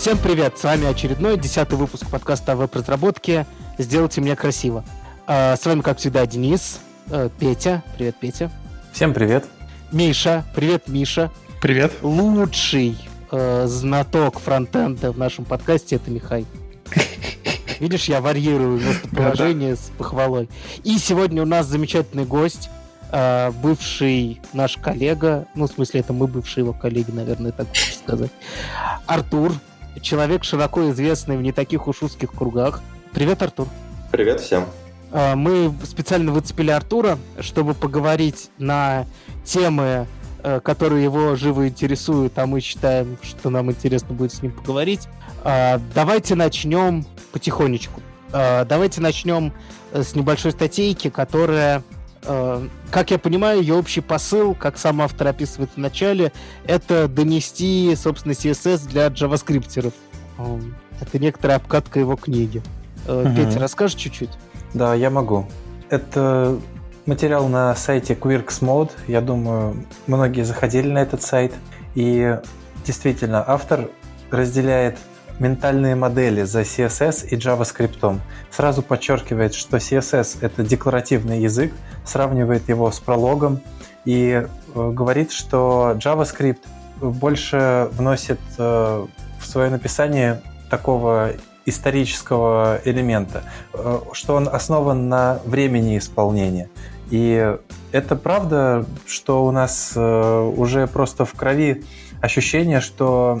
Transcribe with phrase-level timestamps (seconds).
[0.00, 0.56] Всем привет!
[0.56, 3.44] С вами очередной десятый выпуск подкаста о веб-разработке
[3.76, 4.82] «Сделайте меня красиво».
[5.26, 6.80] А, с вами, как всегда, Денис,
[7.10, 7.82] э, Петя.
[7.98, 8.50] Привет, Петя.
[8.94, 9.44] Всем привет.
[9.92, 10.46] Миша.
[10.54, 11.30] Привет, Миша.
[11.60, 11.92] Привет.
[12.00, 12.96] Лучший
[13.30, 16.46] э, знаток фронтенда в нашем подкасте— это Михай.
[17.78, 20.48] Видишь, я варьирую местоположение с похвалой.
[20.82, 22.70] И сегодня у нас замечательный гость,
[23.12, 28.02] э, бывший наш коллега, ну, в смысле, это мы бывшие его коллеги, наверное, так можно
[28.02, 28.30] сказать,
[29.06, 29.52] Артур,
[30.00, 32.82] человек широко известный в не таких уж узких кругах.
[33.12, 33.68] Привет, Артур.
[34.10, 34.66] Привет всем.
[35.12, 39.06] Э, мы специально выцепили Артура, чтобы поговорить на
[39.44, 40.06] темы,
[40.42, 45.08] э, которые его живо интересуют, а мы считаем, что нам интересно будет с ним поговорить.
[45.44, 48.00] Э, давайте начнем потихонечку.
[48.32, 49.52] Давайте начнем
[49.92, 51.82] с небольшой статейки, которая
[52.22, 56.32] как я понимаю, ее общий посыл, как сам автор описывает в начале,
[56.66, 59.92] это донести, собственно, CSS для JavaScripтеров.
[61.00, 62.62] Это некоторая обкатка его книги.
[63.08, 63.34] Угу.
[63.34, 64.30] Петя, расскажешь чуть-чуть?
[64.74, 65.46] Да, я могу.
[65.88, 66.58] Это
[67.06, 68.90] материал на сайте Quirks Mode.
[69.08, 71.54] Я думаю, многие заходили на этот сайт.
[71.94, 72.38] И
[72.84, 73.88] действительно, автор
[74.30, 74.98] разделяет
[75.40, 78.20] ментальные модели за CSS и JavaScript.
[78.50, 81.72] Сразу подчеркивает, что CSS— это декларативный язык,
[82.04, 83.60] сравнивает его с прологом
[84.04, 86.60] и э, говорит, что JavaScript
[87.00, 89.06] больше вносит э,
[89.40, 91.32] в свое написание такого
[91.64, 96.68] исторического элемента, э, что он основан на времени исполнения.
[97.10, 97.56] И
[97.92, 101.82] это правда, что у нас уже просто в крови
[102.20, 103.40] ощущение, что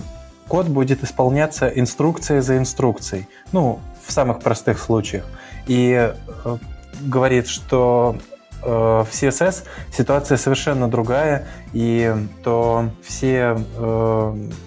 [0.50, 3.28] код будет исполняться инструкция за инструкцией.
[3.52, 5.24] Ну, в самых простых случаях.
[5.66, 6.12] И
[6.44, 6.56] э,
[7.00, 8.16] говорит, что
[8.62, 13.56] в CSS ситуация совершенно другая, и то все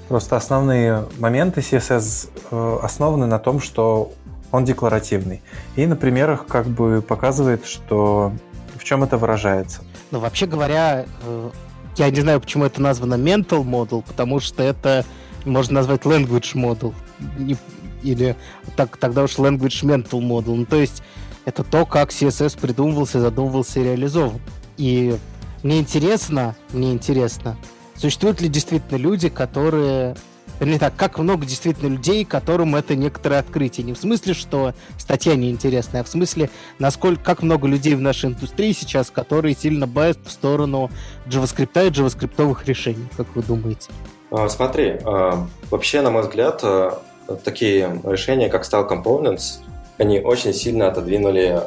[0.07, 4.11] просто основные моменты CSS основаны на том, что
[4.51, 5.43] он декларативный.
[5.75, 8.31] И на примерах как бы показывает, что
[8.77, 9.81] в чем это выражается?
[10.11, 11.49] Ну, вообще говоря, э,
[11.95, 15.05] я не знаю, почему это названо mental model, потому что это
[15.45, 16.93] можно назвать language model.
[18.03, 18.35] Или
[18.75, 20.55] так, тогда уж language mental model.
[20.55, 21.03] Ну, то есть
[21.45, 24.41] это то, как CSS придумывался, задумывался и реализован.
[24.77, 25.17] И
[25.61, 27.57] мне интересно, мне интересно,
[27.95, 30.15] существуют ли действительно люди, которые
[30.59, 33.85] Вернее так, как много действительно людей, которым это некоторое открытие.
[33.85, 36.49] Не в смысле, что статья неинтересная, а в смысле,
[36.79, 40.91] насколько, как много людей в нашей индустрии сейчас, которые сильно бают в сторону
[41.25, 43.89] JavaScript и JavaScript решений, как вы думаете?
[44.33, 46.99] А, смотри, а, вообще, на мой взгляд, а,
[47.43, 49.59] такие решения, как Style Components,
[49.99, 51.61] они очень сильно отодвинули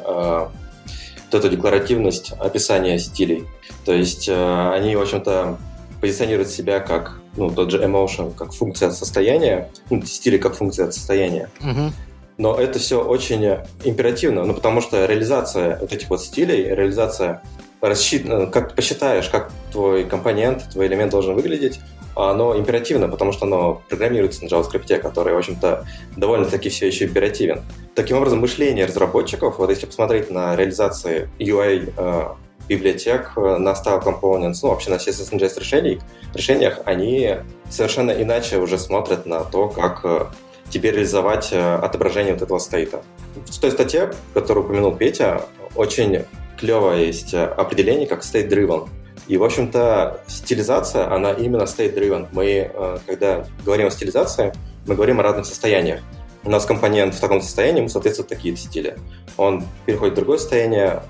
[1.29, 3.45] вот эту декларативность описания стилей.
[3.85, 5.57] То есть они, в общем-то,
[6.01, 11.49] позиционируют себя как ну, тот же emotion как функция состояния, ну, стили как функция состояния.
[11.61, 11.91] Угу.
[12.37, 17.41] Но это все очень императивно, ну, потому что реализация вот этих вот стилей, реализация
[17.81, 21.79] рассчитана, как ты посчитаешь, как твой компонент, твой элемент должен выглядеть,
[22.15, 27.61] оно императивно, потому что оно программируется на JavaScript, который, в общем-то, довольно-таки все еще императивен.
[27.93, 32.35] Таким образом, мышление разработчиков, вот если посмотреть на реализации UI э,
[32.67, 35.99] библиотек э, на Style Components, ну, вообще на CSS and JS решений,
[36.33, 37.35] решениях, они
[37.69, 40.25] совершенно иначе уже смотрят на то, как э,
[40.69, 43.03] теперь реализовать э, отображение вот этого стейта.
[43.45, 45.43] В той статье, которую упомянул Петя,
[45.75, 46.25] очень
[46.57, 48.89] клевое есть определение как state-driven.
[49.27, 52.27] И, в общем-то, стилизация, она именно state-driven.
[52.31, 52.71] Мы,
[53.05, 54.53] когда говорим о стилизации,
[54.85, 55.99] мы говорим о разных состояниях.
[56.43, 58.97] У нас компонент в таком состоянии, ему соответствуют такие стили.
[59.35, 61.03] Он переходит в другое состояние,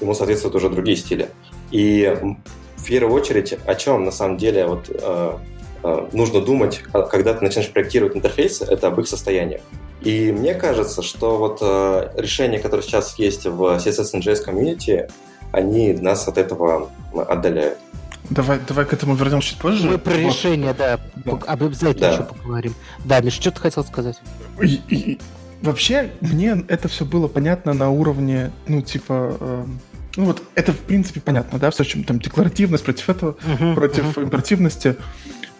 [0.00, 1.30] ему соответствуют уже другие стили.
[1.70, 2.14] И
[2.80, 5.32] в первую очередь, о чем на самом деле вот, э,
[5.82, 9.60] э, нужно думать, когда ты начинаешь проектировать интерфейсы, это об их состояниях.
[10.00, 15.10] И мне кажется, что вот э, решения, которые сейчас есть в CSS and JS community,
[15.52, 17.78] они нас от этого отдаляют.
[18.30, 19.88] Давай, давай к этому вернемся чуть позже.
[19.88, 20.20] Мы про вот.
[20.20, 21.32] решение, да, да.
[21.46, 22.12] обязательно да.
[22.12, 22.74] еще поговорим.
[23.04, 24.20] Да, Миш, что ты хотел сказать?
[24.62, 25.18] И, и,
[25.62, 29.64] вообще, мне это все было понятно на уровне, ну, типа, э,
[30.16, 34.16] ну вот это в принципе понятно, да, все, чем там декларативность против этого, uh-huh, против
[34.16, 34.24] uh-huh.
[34.24, 34.96] императивности.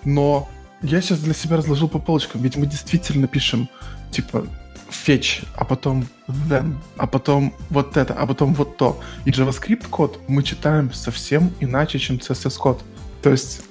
[0.05, 0.49] Но
[0.83, 3.69] я сейчас для себя разложил по полочкам, ведь мы действительно пишем
[4.11, 4.47] типа
[4.91, 9.01] fetch, а потом then, а потом вот это, а потом вот то.
[9.25, 12.83] И JavaScript код мы читаем совсем иначе, чем CSS код.
[13.23, 13.63] То есть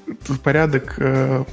[0.44, 1.44] порядок э,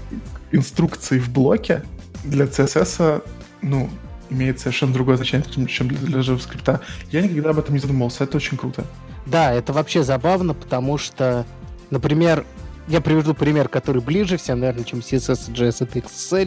[0.53, 1.83] инструкций в блоке
[2.25, 3.23] для CSS,
[3.63, 3.91] ну,
[4.31, 6.81] имеет совершенно другое значение, чем для, для JavaScript.
[7.11, 8.85] Я никогда об этом не задумывался, это очень круто.
[9.27, 11.45] Да, это вообще забавно, потому что,
[11.91, 12.45] например,
[12.89, 16.47] я приведу пример, который ближе всем, наверное, чем CSS и JS,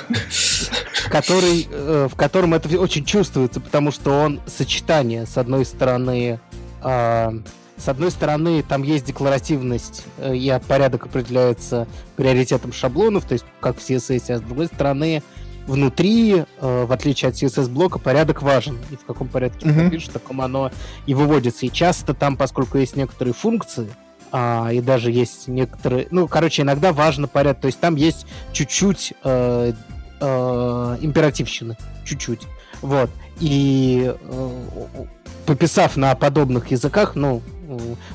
[1.09, 6.39] Который, э, в котором это очень чувствуется, потому что он сочетание, с одной стороны,
[6.81, 7.33] а,
[7.77, 13.77] с одной стороны, там есть декларативность, э, и порядок определяется приоритетом шаблонов, то есть как
[13.77, 15.23] в CSS, а с другой стороны,
[15.65, 18.77] внутри, э, в отличие от CSS-блока, порядок важен.
[18.91, 19.85] И в каком порядке mm-hmm.
[19.85, 20.71] ты пишешь, в таком оно
[21.05, 21.65] и выводится.
[21.65, 23.89] И часто там, поскольку есть некоторые функции,
[24.31, 26.07] а, и даже есть некоторые...
[26.11, 27.61] Ну, короче, иногда важно порядок.
[27.61, 29.73] То есть там есть чуть-чуть э,
[30.19, 31.77] э, императивщины.
[32.05, 32.41] Чуть-чуть.
[32.81, 33.09] Вот.
[33.39, 34.49] И э,
[35.45, 37.41] пописав на подобных языках, ну,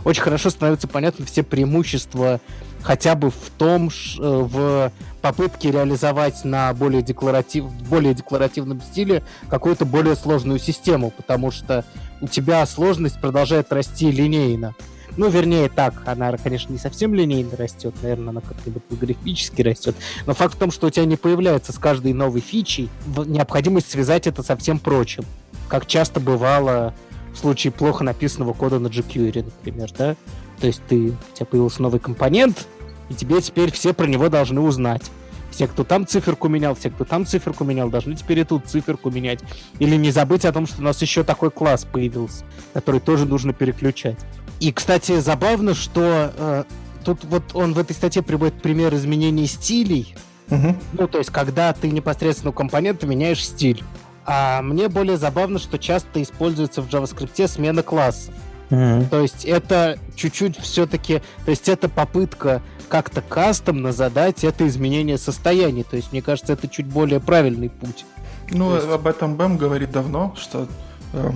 [0.05, 2.41] очень хорошо становится понятно все преимущества
[2.83, 3.91] хотя бы в том, э,
[4.21, 11.85] в попытке реализовать на более, декларатив, более декларативном стиле какую-то более сложную систему, потому что
[12.21, 14.75] у тебя сложность продолжает расти линейно.
[15.17, 19.97] Ну, вернее, так, она, конечно, не совсем линейно растет, наверное, она как-то логарифмически растет,
[20.27, 22.91] но факт в том, что у тебя не появляется с каждой новой фичей
[23.27, 25.25] необходимость связать это со всем прочим,
[25.69, 26.95] как часто бывало
[27.33, 30.17] в случае плохо написанного кода на jQuery, например, да?
[30.61, 32.67] То есть ты, у тебя появился новый компонент,
[33.09, 35.11] и тебе теперь все про него должны узнать.
[35.51, 39.11] Все, кто там циферку менял, все, кто там циферку менял, должны теперь и тут циферку
[39.11, 39.41] менять.
[39.79, 43.53] Или не забыть о том, что у нас еще такой класс появился, который тоже нужно
[43.53, 44.19] переключать.
[44.61, 46.65] И, кстати, забавно, что э,
[47.05, 50.15] тут вот он в этой статье приводит пример изменений стилей.
[50.51, 50.77] Угу.
[50.93, 53.83] Ну, то есть, когда ты непосредственно у компонента меняешь стиль.
[54.25, 58.35] А мне более забавно, что часто используется в JavaScript смена классов.
[58.71, 59.09] Mm-hmm.
[59.09, 65.85] То есть это чуть-чуть все-таки, то есть это попытка как-то кастомно задать это изменение состояния.
[65.85, 68.05] То есть мне кажется, это чуть более правильный путь.
[68.51, 68.89] Ну, есть...
[68.89, 70.67] об этом Бэм говорит давно, что
[71.13, 71.31] э,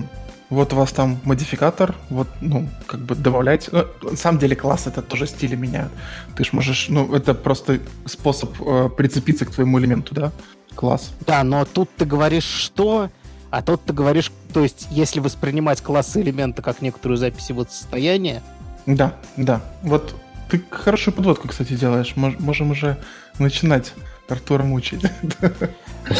[0.51, 3.69] вот у вас там модификатор, вот, ну, как бы добавлять.
[3.71, 5.91] Ну, на самом деле класс это тоже стили меняют.
[6.35, 10.33] Ты ж можешь, ну, это просто способ э, прицепиться к твоему элементу, да?
[10.75, 11.13] Класс.
[11.25, 13.09] Да, но тут ты говоришь что,
[13.49, 18.43] а тут ты говоришь, то есть, если воспринимать классы элемента как некоторую запись его состояния.
[18.85, 19.61] Да, да.
[19.83, 20.13] Вот
[20.49, 22.13] ты хорошую подводку, кстати, делаешь.
[22.17, 22.97] Можем уже
[23.39, 23.93] начинать
[24.27, 25.01] Артура мучить.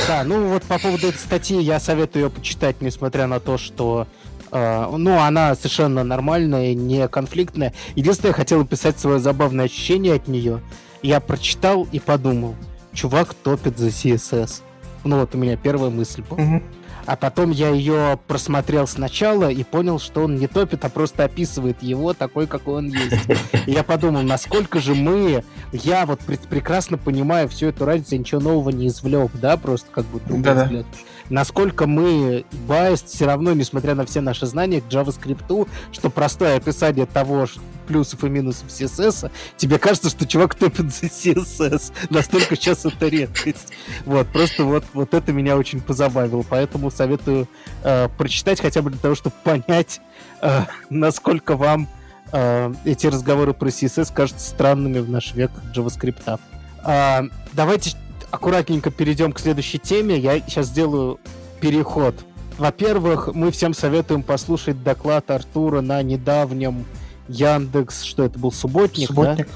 [0.08, 4.08] Да, ну вот по поводу этой статьи я советую ее почитать, несмотря на то, что
[4.52, 7.74] ну, она совершенно нормальная, не конфликтная.
[7.96, 10.62] Единственное, я хотел описать свое забавное ощущение от нее.
[11.02, 12.56] Я прочитал и подумал,
[12.94, 14.62] чувак топит за CSS.
[15.04, 16.42] Ну вот у меня первая мысль была.
[16.42, 16.62] Угу.
[17.06, 21.82] А потом я ее просмотрел сначала и понял, что он не топит, а просто описывает
[21.82, 23.16] его такой, какой он есть.
[23.66, 28.42] И я подумал, насколько же мы, я вот прекрасно понимаю всю эту разницу, я ничего
[28.42, 30.86] нового не извлек, да, просто как бы другой взгляд.
[31.32, 37.06] Насколько мы biased все равно, несмотря на все наши знания к JavaScript, что простое описание
[37.06, 37.48] того,
[37.88, 41.94] плюсов и минусов CSS, тебе кажется, что чувак топит за CSS.
[42.10, 43.72] Настолько сейчас это редкость.
[44.06, 46.44] Вот, просто вот, вот это меня очень позабавило.
[46.48, 47.48] Поэтому советую
[47.84, 50.02] э, прочитать хотя бы для того, чтобы понять,
[50.42, 51.88] э, насколько вам
[52.34, 56.40] э, эти разговоры про CSS кажутся странными в наш век JavaScript.
[56.86, 57.22] Э,
[57.54, 57.96] давайте
[58.32, 60.18] аккуратненько перейдем к следующей теме.
[60.18, 61.20] Я сейчас сделаю
[61.60, 62.16] переход.
[62.58, 66.86] Во-первых, мы всем советуем послушать доклад Артура на недавнем
[67.28, 69.48] Яндекс, что это был субботник, субботник.
[69.48, 69.54] да?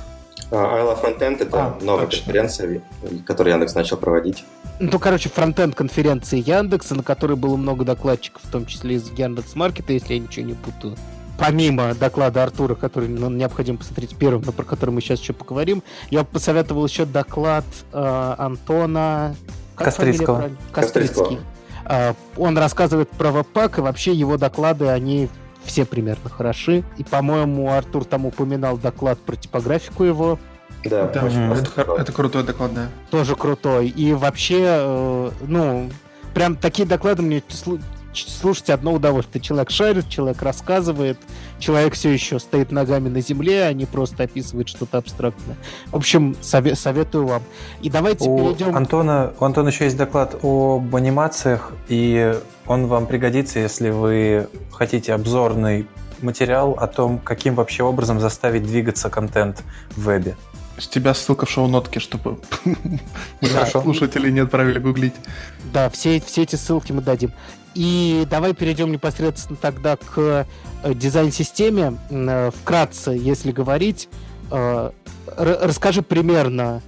[0.52, 2.26] I Love Frontend это а, новая точно.
[2.26, 2.82] конференция,
[3.26, 4.44] которую Яндекс начал проводить.
[4.80, 9.56] Ну, короче, фронтенд конференции Яндекса, на которой было много докладчиков, в том числе из Яндекс
[9.56, 10.96] Маркета, если я ничего не путаю.
[11.38, 15.84] Помимо доклада Артура, который ну, необходимо посмотреть первым, но про который мы сейчас еще поговорим,
[16.10, 19.36] я бы посоветовал еще доклад э, Антона...
[19.76, 20.52] Как Кострицкого.
[20.72, 21.40] Кострицкий.
[21.86, 25.30] Э, он рассказывает про веб-пак, и вообще его доклады, они
[25.66, 26.84] все примерно хороши.
[26.98, 30.40] И, по-моему, Артур там упоминал доклад про типографику его.
[30.86, 32.88] Да, да это, это крутой доклад, да.
[33.10, 33.90] Тоже крутой.
[33.90, 35.90] И вообще, э, ну,
[36.34, 37.42] прям такие доклады мне
[38.24, 39.42] слушать одно удовольствие.
[39.42, 41.18] Человек шарит, человек рассказывает,
[41.60, 45.58] человек все еще стоит ногами на земле, а не просто описывает что-то абстрактное.
[45.88, 47.44] В общем, сове- советую вам.
[47.82, 48.76] И давайте у перейдем...
[48.76, 52.36] Антона, у Антона еще есть доклад об анимациях, и
[52.68, 55.88] он вам пригодится, если вы хотите обзорный
[56.22, 60.36] материал о том, каким вообще образом заставить двигаться контент в вебе.
[60.78, 62.38] С тебя ссылка в шоу-нотке, чтобы
[63.72, 65.14] слушатели не отправили гуглить.
[65.72, 67.32] Да, все, все эти ссылки мы дадим.
[67.76, 71.98] И давай перейдем непосредственно тогда к э, дизайн-системе.
[72.10, 74.08] Э, вкратце, если говорить,
[74.50, 74.92] э,
[75.38, 76.82] расскажи примерно,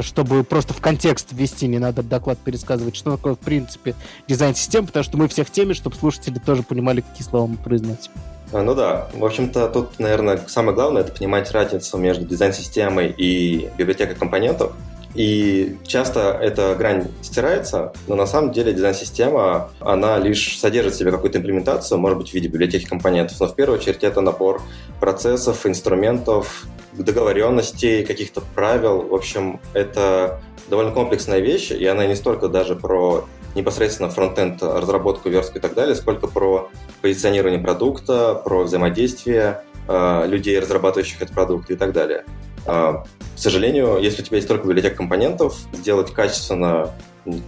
[0.00, 3.94] чтобы просто в контекст ввести, не надо доклад пересказывать, что такое, в принципе,
[4.26, 8.10] дизайн-система, потому что мы все в теме, чтобы слушатели тоже понимали, какие слова мы произносим.
[8.52, 13.70] А, ну да, в общем-то, тут, наверное, самое главное это понимать разницу между дизайн-системой и
[13.78, 14.72] библиотекой компонентов.
[15.14, 21.10] И часто эта грань стирается, но на самом деле дизайн-система, она лишь содержит в себе
[21.10, 24.62] какую-то имплементацию, может быть, в виде библиотеки компонентов, но в первую очередь это набор
[25.00, 29.02] процессов, инструментов, договоренностей, каких-то правил.
[29.02, 35.28] В общем, это довольно комплексная вещь, и она не столько даже про непосредственно фронтенд разработку,
[35.28, 36.70] верстку и так далее, сколько про
[37.02, 42.24] позиционирование продукта, про взаимодействие э, людей, разрабатывающих этот продукт и так далее.
[42.66, 43.02] Э,
[43.34, 46.90] к сожалению, если у тебя есть только библиотека компонентов, сделать качественно,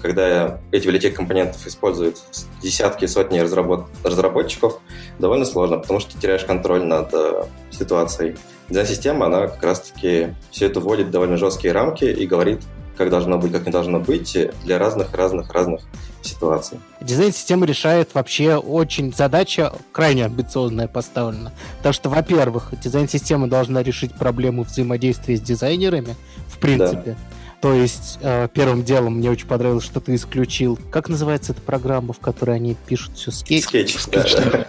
[0.00, 2.18] когда эти библиотеки компонентов используют
[2.62, 4.80] десятки, сотни разработ разработчиков,
[5.18, 8.37] довольно сложно, потому что ты теряешь контроль над э, ситуацией.
[8.68, 12.62] Дизайн-система, она как раз-таки все это вводит в довольно жесткие рамки и говорит,
[12.97, 15.81] как должно быть, как не должно быть для разных-разных-разных
[16.23, 16.79] ситуаций.
[17.01, 21.53] Дизайн-система решает вообще очень задача крайне амбициозная поставлена.
[21.79, 26.17] Потому что, во-первых, дизайн-система должна решить проблему взаимодействия с дизайнерами,
[26.49, 27.11] в принципе.
[27.11, 27.17] Да.
[27.64, 30.78] То есть э, первым делом мне очень понравилось, что ты исключил.
[30.90, 33.64] Как называется эта программа, в которой они пишут все Sketch?
[33.64, 34.66] Sketch, Sketch да, да.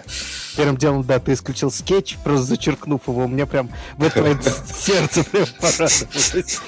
[0.56, 3.26] Первым делом, да, ты исключил скетч, просто зачеркнув его.
[3.26, 4.22] У меня прям в это
[4.74, 6.58] сердце прям порадовалось.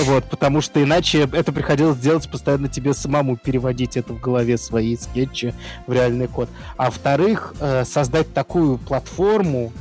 [0.00, 4.96] Вот, потому что иначе это приходилось делать постоянно тебе самому переводить это в голове свои
[4.96, 5.52] скетчи
[5.86, 6.48] в реальный код.
[6.78, 9.74] А во-вторых, э, создать такую платформу,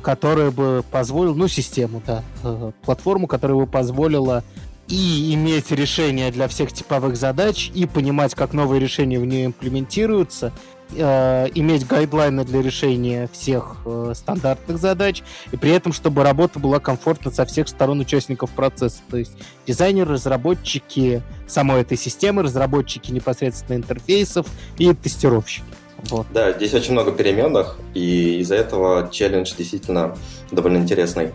[0.00, 4.42] которая бы позволила, ну, систему, да, э, платформу, которая бы позволила
[4.88, 10.52] и иметь решения для всех типовых задач, и понимать, как новые решения в нее имплементируются,
[10.94, 16.80] э, иметь гайдлайны для решения всех э, стандартных задач, и при этом, чтобы работа была
[16.80, 19.00] комфортна со всех сторон участников процесса.
[19.10, 19.32] То есть
[19.66, 24.46] дизайнеры, разработчики самой этой системы, разработчики непосредственно интерфейсов
[24.78, 25.64] и тестировщики.
[26.10, 26.26] Вот.
[26.32, 30.16] Да, здесь очень много переменных, и из-за этого челлендж действительно
[30.50, 31.32] довольно интересный.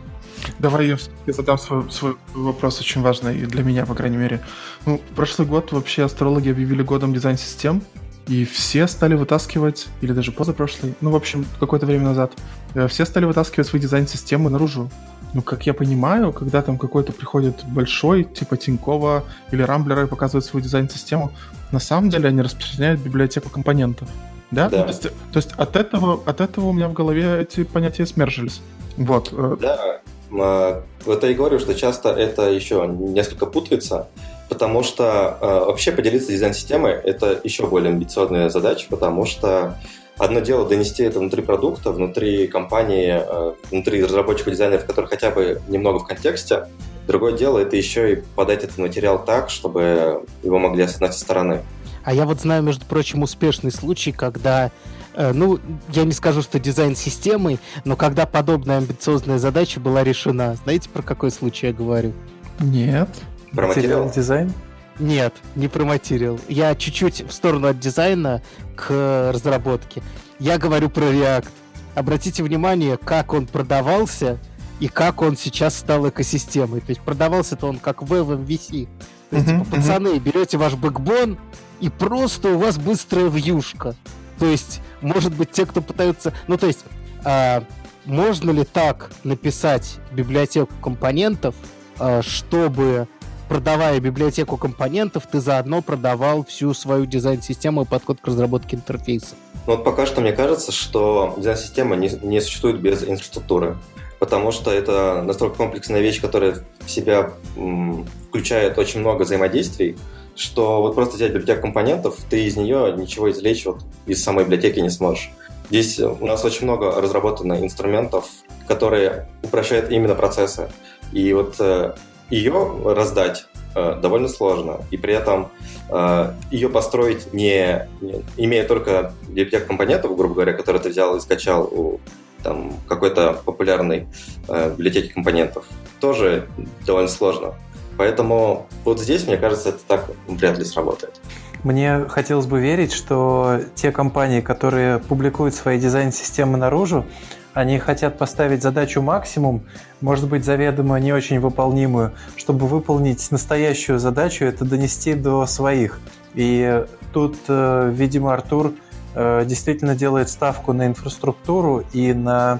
[0.59, 4.41] Давай я, я задам свой, свой вопрос, очень важный для меня, по крайней мере.
[4.85, 7.81] Ну, прошлый год вообще астрологи объявили годом дизайн-систем,
[8.27, 12.33] и все стали вытаскивать, или даже позапрошлый, ну, в общем, какое-то время назад,
[12.73, 14.89] э, все стали вытаскивать свои дизайн-системы наружу.
[15.33, 20.45] Ну, как я понимаю, когда там какой-то приходит большой, типа Тинькова или Рамблера и показывает
[20.45, 21.31] свою дизайн-систему,
[21.71, 24.09] на самом деле они распространяют библиотеку компонентов.
[24.51, 24.69] Да?
[24.69, 24.83] да.
[24.83, 28.61] То, есть, то есть от этого, от этого у меня в голове эти понятия смержились.
[28.95, 29.29] Вот.
[29.33, 29.57] Э.
[29.59, 34.07] Да, а, я и говорю, что часто это еще несколько путается,
[34.49, 39.77] потому что э, вообще поделиться дизайн-системой– это еще более амбициозная задача, потому что
[40.17, 45.61] одно дело донести это внутри продукта, внутри компании, э, внутри разработчиков дизайнеров, которые хотя бы
[45.67, 46.67] немного в контексте.
[47.07, 51.61] Другое дело– это еще и подать этот материал так, чтобы его могли осознать со стороны.
[52.03, 54.71] А я вот знаю, между прочим, успешный случай, когда
[55.17, 55.59] ну,
[55.89, 60.55] я не скажу, что дизайн системой, но когда подобная амбициозная задача была решена.
[60.63, 62.13] Знаете, про какой случай я говорю?
[62.59, 63.09] Нет.
[63.51, 64.53] Про материал дизайн?
[64.99, 66.39] Нет, не про материал.
[66.47, 68.41] Я чуть-чуть в сторону от дизайна
[68.75, 70.01] к разработке.
[70.39, 71.47] Я говорю про React.
[71.95, 74.37] Обратите внимание, как он продавался
[74.79, 76.81] и как он сейчас стал экосистемой.
[76.81, 78.87] То есть продавался-то он как в MVC.
[79.29, 80.19] То есть, uh-huh, типа, пацаны, uh-huh.
[80.19, 81.37] берете ваш бэкбон,
[81.79, 83.95] и просто у вас быстрая вьюшка.
[84.39, 86.33] То есть, может быть, те, кто пытаются...
[86.47, 86.85] Ну, то есть,
[87.23, 87.63] а,
[88.05, 91.55] можно ли так написать библиотеку компонентов,
[91.99, 93.07] а, чтобы
[93.49, 99.35] продавая библиотеку компонентов, ты заодно продавал всю свою дизайн-систему и подход к разработке интерфейса.
[99.65, 103.77] Ну вот пока что мне кажется, что дизайн-система не, не существует без инфраструктуры,
[104.19, 109.97] потому что это настолько комплексная вещь, которая в себя м, включает очень много взаимодействий,
[110.37, 114.79] что вот просто взять библиотеку компонентов, ты из нее ничего извлечь вот из самой библиотеки
[114.79, 115.31] не сможешь.
[115.69, 118.29] Здесь у нас очень много разработано инструментов,
[118.67, 120.69] которые упрощают именно процессы.
[121.11, 121.93] И вот э,
[122.29, 124.81] ее раздать э, довольно сложно.
[124.91, 125.49] И при этом
[125.89, 131.19] э, ее построить, не, не имея только библиотеку компонентов, грубо говоря, которые ты взял и
[131.19, 131.99] скачал у
[132.43, 134.07] там, какой-то популярной
[134.47, 135.65] э, библиотеки компонентов,
[135.99, 136.47] тоже
[136.85, 137.55] довольно сложно.
[137.97, 141.19] Поэтому вот здесь, мне кажется, это так вряд ли сработает.
[141.63, 147.05] Мне хотелось бы верить, что те компании, которые публикуют свои дизайн-системы наружу,
[147.53, 149.63] они хотят поставить задачу максимум,
[149.99, 155.99] может быть, заведомо не очень выполнимую, чтобы выполнить настоящую задачу, это донести до своих.
[156.35, 158.73] И тут, э, видимо, Артур
[159.15, 162.59] э, действительно делает ставку на инфраструктуру и на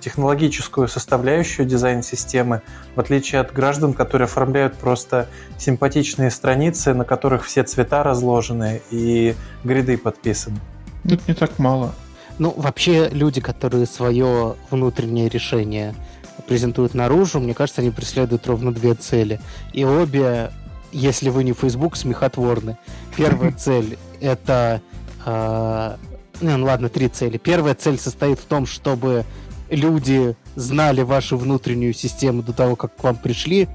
[0.00, 2.62] технологическую составляющую дизайн-системы,
[2.94, 5.28] в отличие от граждан, которые оформляют просто
[5.58, 10.58] симпатичные страницы, на которых все цвета разложены и гриды подписаны.
[11.04, 11.94] Это не так мало.
[12.38, 15.94] Ну, вообще, люди, которые свое внутреннее решение
[16.46, 19.40] презентуют наружу, мне кажется, они преследуют ровно две цели.
[19.72, 20.50] И обе,
[20.92, 22.76] если вы не Facebook, смехотворны.
[23.16, 24.80] Первая цель— это...
[26.44, 27.38] Ну, ладно, три цели.
[27.38, 29.24] Первая цель состоит в том, чтобы
[29.70, 33.66] люди знали вашу внутреннюю систему до того, как к вам пришли,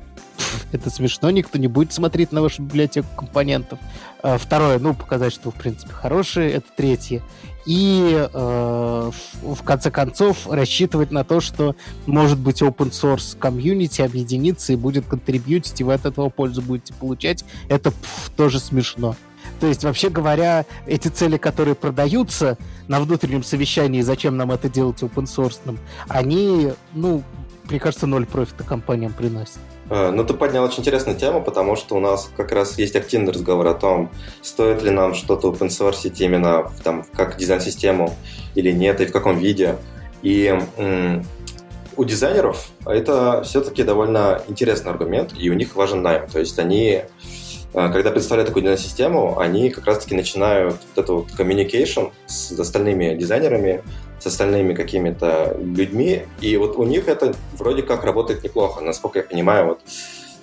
[0.71, 3.79] это смешно, никто не будет смотреть на вашу библиотеку компонентов.
[4.21, 6.51] А, второе, ну, показать, что вы, в принципе, хорошие.
[6.51, 7.23] Это третье.
[7.65, 9.11] И э,
[9.41, 15.05] в конце концов рассчитывать на то, что может быть open source комьюнити объединится и будет
[15.05, 17.43] контрибьютить, и вы от этого пользу будете получать.
[17.67, 19.15] Это пф, тоже смешно.
[19.59, 25.01] То есть, вообще говоря, эти цели, которые продаются на внутреннем совещании, зачем нам это делать
[25.01, 25.59] open source,
[26.07, 27.23] они, ну,
[27.69, 29.59] мне кажется, ноль профита компаниям приносят.
[29.89, 33.31] Э, ну, ты поднял очень интересную тему, потому что у нас как раз есть активный
[33.31, 34.11] разговор о том,
[34.41, 38.15] стоит ли нам что-то open source именно там, как дизайн-систему
[38.55, 39.75] или нет, и в каком виде.
[40.21, 40.45] И
[40.77, 41.25] м-
[41.95, 46.27] у дизайнеров это все-таки довольно интересный аргумент, и у них важен найм.
[46.29, 47.01] То есть они,
[47.73, 53.83] когда представляют такую дизайн-систему, они как раз-таки начинают вот эту вот communication с остальными дизайнерами,
[54.19, 59.23] с остальными какими-то людьми, и вот у них это вроде как работает неплохо, насколько я
[59.23, 59.81] понимаю, вот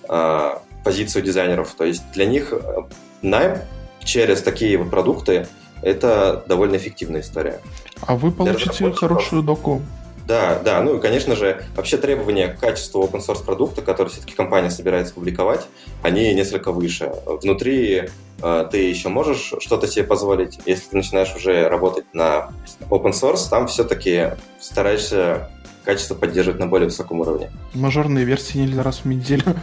[0.09, 0.51] э,
[0.85, 1.75] позицию дизайнеров.
[1.77, 2.83] То есть для них э,
[3.23, 3.59] найм
[4.05, 5.47] через такие вот продукты
[5.83, 7.61] это довольно эффективная история.
[8.07, 9.83] А вы получите хорошую доку
[10.27, 14.35] да, да, ну и, конечно же, вообще требования к качеству open source продукта, который все-таки
[14.35, 15.67] компания собирается публиковать,
[16.03, 17.13] они несколько выше.
[17.27, 18.09] Внутри
[18.43, 22.51] э, ты еще можешь что-то себе позволить, если ты начинаешь уже работать на
[22.91, 24.31] open source, там все-таки
[24.61, 25.49] стараешься
[25.85, 27.53] качество поддерживать на более высоком уровне.
[27.73, 29.45] Мажорные версии нельзя раз в неделю.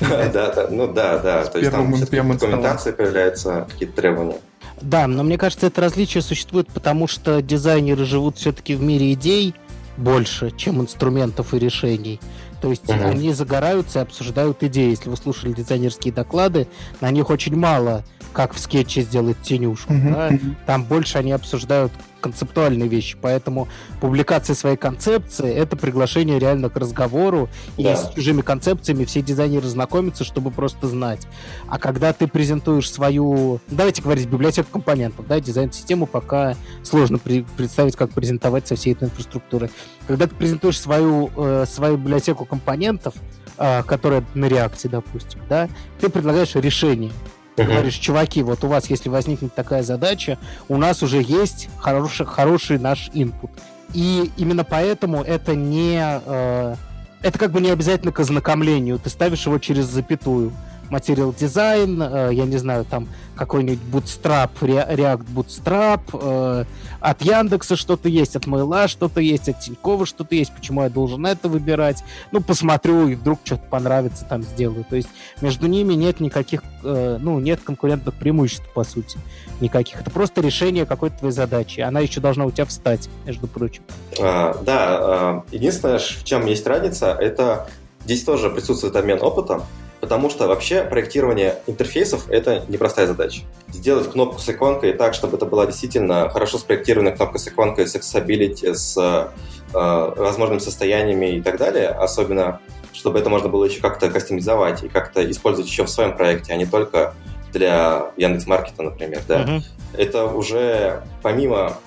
[0.00, 1.44] Да, да, ну да, да.
[1.46, 4.36] То есть там в документации появляются какие-то требования.
[4.82, 9.54] Да, но мне кажется, это различие существует, потому что дизайнеры живут все-таки в мире идей,
[9.98, 12.20] больше, чем инструментов и решений.
[12.60, 13.10] То есть uh-huh.
[13.10, 14.90] они загораются и обсуждают идеи.
[14.90, 16.66] Если вы слушали дизайнерские доклады,
[17.00, 19.92] на них очень мало, как в скетче сделать тенюшку.
[19.92, 20.12] Uh-huh.
[20.12, 20.38] Да?
[20.66, 23.16] Там больше они обсуждают концептуальные вещи.
[23.20, 23.68] Поэтому
[24.00, 27.48] публикация своей концепции— это приглашение реально к разговору.
[27.76, 27.92] Да.
[27.92, 31.26] И с чужими концепциями все дизайнеры знакомятся, чтобы просто знать.
[31.68, 33.60] А когда ты презентуешь свою...
[33.68, 37.44] Давайте говорить, библиотеку компонентов, да, дизайн-систему пока сложно при...
[37.56, 39.70] представить, как презентовать со всей этой инфраструктурой.
[40.06, 43.14] Когда ты презентуешь свою, э, свою библиотеку компонентов,
[43.56, 45.68] э, которая на реакции, допустим, да,
[46.00, 47.12] ты предлагаешь решение.
[47.58, 47.72] Ты uh-huh.
[47.72, 52.78] говоришь, чуваки, вот у вас, если возникнет такая задача, у нас уже есть хороший, хороший
[52.78, 53.50] наш input.
[53.94, 55.98] И именно поэтому это не...
[56.24, 56.76] Э,
[57.20, 59.00] это как бы не обязательно к ознакомлению.
[59.00, 60.52] Ты ставишь его через запятую
[60.90, 66.64] материал дизайн, э, я не знаю, там какой-нибудь Bootstrap, React Bootstrap, э,
[67.00, 71.24] от Яндекса что-то есть, от Майла что-то есть, от Тинькова что-то есть, почему я должен
[71.26, 72.02] это выбирать?
[72.32, 74.84] Ну, посмотрю, и вдруг что-то понравится, там сделаю.
[74.88, 75.08] То есть
[75.40, 79.18] между ними нет никаких, э, ну, нет конкурентных преимуществ, по сути,
[79.60, 80.00] никаких.
[80.00, 81.80] Это просто решение какой-то твоей задачи.
[81.80, 83.82] Она еще должна у тебя встать, между прочим.
[84.20, 87.68] А, да, а, единственное, в чем есть разница, это
[88.04, 89.62] здесь тоже присутствует обмен опытом,
[90.00, 93.42] Потому что вообще проектирование интерфейсов— это непростая задача.
[93.68, 97.96] Сделать кнопку с иконкой так, чтобы это была действительно хорошо спроектированная кнопка с иконкой, с
[97.96, 102.60] accessibility, с э, возможными состояниями и так далее, особенно
[102.92, 106.56] чтобы это можно было еще как-то кастомизовать и как-то использовать еще в своем проекте, а
[106.56, 107.14] не только
[107.52, 109.44] для Яндекс.Маркета, например, да.
[109.44, 109.62] Uh-huh.
[109.96, 111.78] Это уже помимо,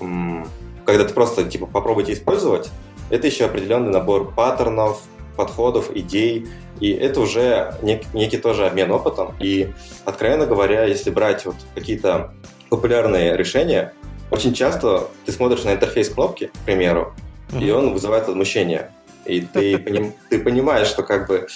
[0.85, 2.69] когда ты просто типа попробуйте использовать,
[3.09, 5.01] это еще определенный набор паттернов,
[5.35, 6.47] подходов, идей,
[6.81, 9.35] и это уже нек, некий тоже обмен опытом.
[9.39, 9.71] И,
[10.03, 12.33] откровенно говоря, если брать вот какие-то
[12.69, 13.93] популярные решения,
[14.31, 17.13] очень часто ты смотришь на интерфейс кнопки, к примеру,
[17.51, 17.63] mm-hmm.
[17.63, 18.91] и он вызывает возмущение.
[19.25, 21.47] И ты, поним, ты понимаешь, что как бы,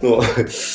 [0.00, 0.22] ну,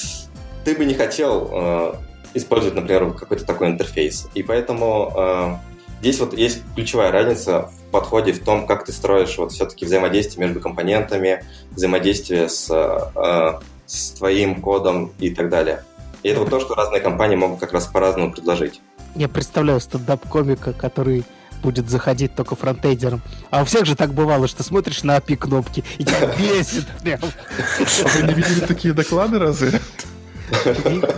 [0.63, 1.93] ты бы не хотел э,
[2.35, 4.29] использовать, например, какой-то такой интерфейс.
[4.35, 5.55] И поэтому э,
[6.01, 10.45] здесь вот есть ключевая разница в подходе в том, как ты строишь вот все-таки взаимодействие
[10.45, 15.83] между компонентами, взаимодействие с э, с твоим кодом и так далее.
[16.21, 18.81] И это вот то, что разные компании могут как раз по-разному предложить.
[19.15, 21.23] Я представляю стендап-комика, который
[21.63, 23.21] будет заходить только фронтейдером.
[23.49, 27.19] А у всех же так бывало, что смотришь на API кнопки и тебя бесит прям.
[27.23, 29.79] А вы не видели такие доклады разве?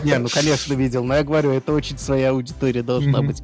[0.03, 3.43] Не, ну, конечно, видел, но я говорю, это очень своя аудитория должна быть.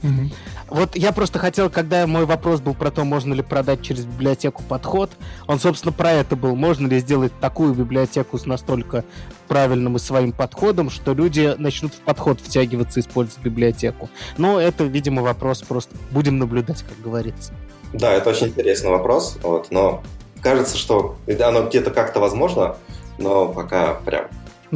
[0.67, 4.63] Вот я просто хотел, когда мой вопрос был про то, можно ли продать через библиотеку
[4.63, 5.11] подход,
[5.47, 6.55] он, собственно, про это был.
[6.55, 9.03] Можно ли сделать такую библиотеку с настолько
[9.47, 14.09] правильным и своим подходом, что люди начнут в подход втягиваться, использовать библиотеку.
[14.37, 17.53] Но это, видимо, вопрос просто будем наблюдать, как говорится.
[17.93, 20.03] Да, это очень интересный вопрос, вот, но
[20.41, 22.75] кажется, что оно где-то как-то возможно,
[23.17, 24.25] но пока прям...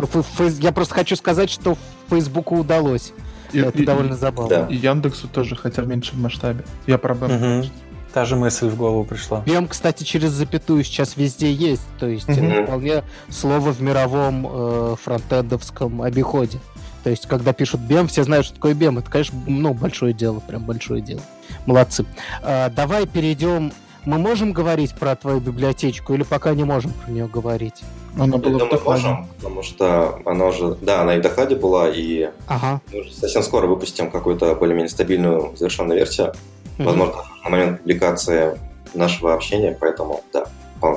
[0.01, 1.77] Ну, я просто хочу сказать, что
[2.09, 3.13] Фейсбуку удалось.
[3.51, 4.49] И, это и, довольно забавно.
[4.49, 4.67] Да.
[4.67, 6.63] И Яндексу тоже, хотя в меньшем масштабе.
[6.87, 7.59] Я про BEM.
[7.59, 7.69] Угу.
[8.13, 9.43] Та же мысль в голову пришла.
[9.45, 11.85] BEM, кстати, через запятую сейчас везде есть.
[11.99, 12.39] То есть угу.
[12.39, 16.59] это вполне слово в мировом э, фронтендовском обиходе.
[17.03, 18.99] То есть, когда пишут BEM, все знают, что такое BEM.
[18.99, 21.21] Это, конечно, ну, большое дело, прям большое дело.
[21.65, 22.05] Молодцы.
[22.41, 23.71] А, давай перейдем...
[24.05, 27.83] Мы можем говорить про твою библиотечку или пока не можем про нее говорить?
[28.17, 30.75] Она была Я думаю, можем, потому что она уже...
[30.81, 32.81] Да, она и в докладе была, и ага.
[32.91, 36.33] мы уже совсем скоро выпустим какую-то более-менее стабильную завершенную версию.
[36.77, 36.85] Угу.
[36.85, 38.59] Возможно, на момент публикации
[38.93, 40.45] нашего общения, поэтому да.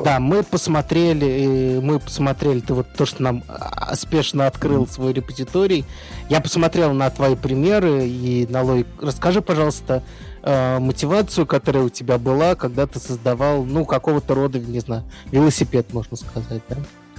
[0.05, 5.85] Да, мы посмотрели, мы посмотрели, ты вот то, что нам а, спешно открыл свой репозиторий.
[6.29, 9.05] Я посмотрел на твои примеры и на логику.
[9.05, 10.05] Расскажи, пожалуйста,
[10.43, 15.93] э, мотивацию, которая у тебя была, когда ты создавал, ну, какого-то рода, не знаю, велосипед,
[15.93, 16.77] можно сказать, да?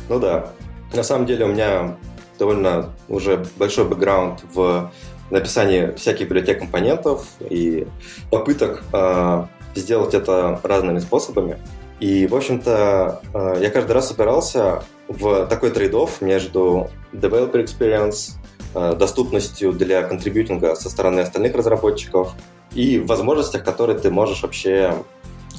[0.10, 0.50] Ну да.
[0.94, 1.98] На самом деле у меня
[2.38, 4.92] довольно уже большой бэкграунд в
[5.30, 7.88] написании всяких библиотек компонентов и
[8.30, 11.58] попыток э, сделать это разными способами.
[12.00, 18.34] И, в общем-то, э, я каждый раз опирался в такой трейд между developer experience,
[18.76, 22.34] э, доступностью для контрибьютинга со стороны остальных разработчиков
[22.74, 24.96] и возможностях, которые ты можешь вообще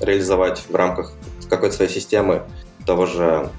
[0.00, 1.12] реализовать в рамках
[1.48, 2.42] какой-то своей системы
[2.86, 3.50] того же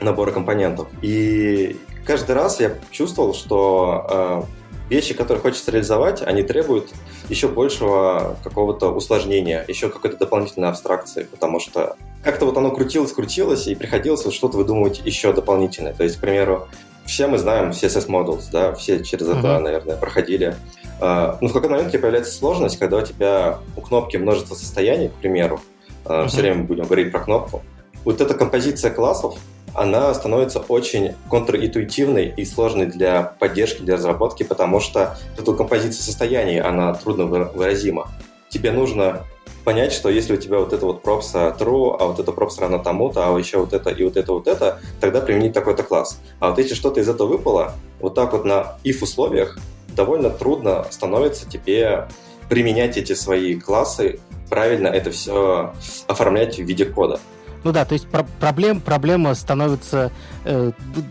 [0.00, 0.88] набора компонентов.
[1.02, 4.42] И каждый раз я чувствовал, что э,
[4.90, 6.90] вещи, которые хочется реализовать, они требуют
[7.28, 13.66] еще большего какого-то усложнения, еще какой-то дополнительной абстракции, потому что как-то вот оно крутилось, крутилось,
[13.66, 15.92] и приходилось вот что-то выдумывать еще дополнительное.
[15.92, 16.68] То есть, к примеру,
[17.04, 19.58] все мы знаем CSS Models, да, все через это, uh-huh.
[19.60, 20.56] наверное, проходили.
[21.00, 25.14] Uh, но в какой момент появляется сложность, когда у тебя у кнопки множество состояний, к
[25.14, 25.60] примеру,
[26.04, 26.28] uh, uh-huh.
[26.28, 27.62] все время будем говорить про кнопку,
[28.04, 29.36] вот эта композиция классов,
[29.76, 36.60] она становится очень контринтуитивной и сложной для поддержки, для разработки, потому что эта композиция состояний,
[36.60, 38.08] она трудно выразима.
[38.48, 39.24] Тебе нужно
[39.64, 42.78] понять, что если у тебя вот это вот пропса true, а вот это пропс равно
[42.78, 46.20] тому-то, а еще вот это и вот это вот это, тогда применить такой-то класс.
[46.40, 49.58] А вот если что-то из этого выпало, вот так вот на if условиях
[49.88, 52.08] довольно трудно становится тебе
[52.48, 55.74] применять эти свои классы, правильно это все
[56.06, 57.18] оформлять в виде кода.
[57.66, 60.12] Ну да, то есть про- проблем, проблема становится...
[60.44, 60.70] Э,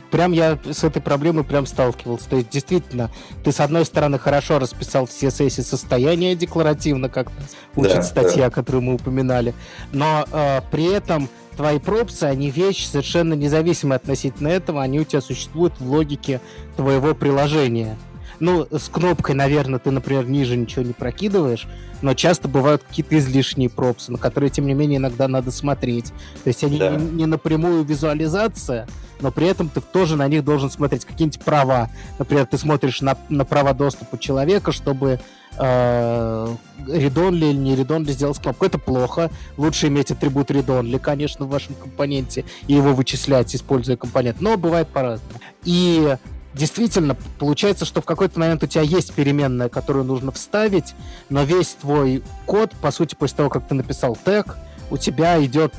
[0.09, 2.29] прям я с этой проблемой прям сталкивался.
[2.29, 3.11] То есть действительно,
[3.43, 7.27] ты с одной стороны хорошо расписал все сессии состояния декларативно, как
[7.75, 8.49] учит да, статья, да.
[8.51, 9.53] которую мы упоминали,
[9.91, 15.19] но э, при этом твои пропсы, они вещи совершенно независимые относительно этого, они у тебя
[15.19, 16.39] существуют в логике
[16.77, 17.97] твоего приложения.
[18.39, 21.67] Ну, с кнопкой, наверное, ты, например, ниже ничего не прокидываешь,
[22.01, 26.07] но часто бывают какие-то излишние пропсы, на которые, тем не менее, иногда надо смотреть.
[26.43, 26.95] То есть они да.
[26.95, 28.87] не, не напрямую визуализация,
[29.21, 31.89] но при этом ты тоже на них должен смотреть какие-нибудь права.
[32.19, 35.19] Например, ты смотришь на, на права доступа человека, чтобы
[35.57, 36.55] э,
[36.87, 38.65] редонли или не редонли сделать кнопку.
[38.65, 39.31] Это плохо.
[39.57, 44.41] Лучше иметь атрибут редонли, конечно, в вашем компоненте и его вычислять, используя компонент.
[44.41, 45.39] Но бывает по-разному.
[45.63, 46.17] И
[46.55, 50.95] действительно получается, что в какой-то момент у тебя есть переменная, которую нужно вставить,
[51.29, 54.57] но весь твой код, по сути, после того, как ты написал тег,
[54.89, 55.73] у тебя идет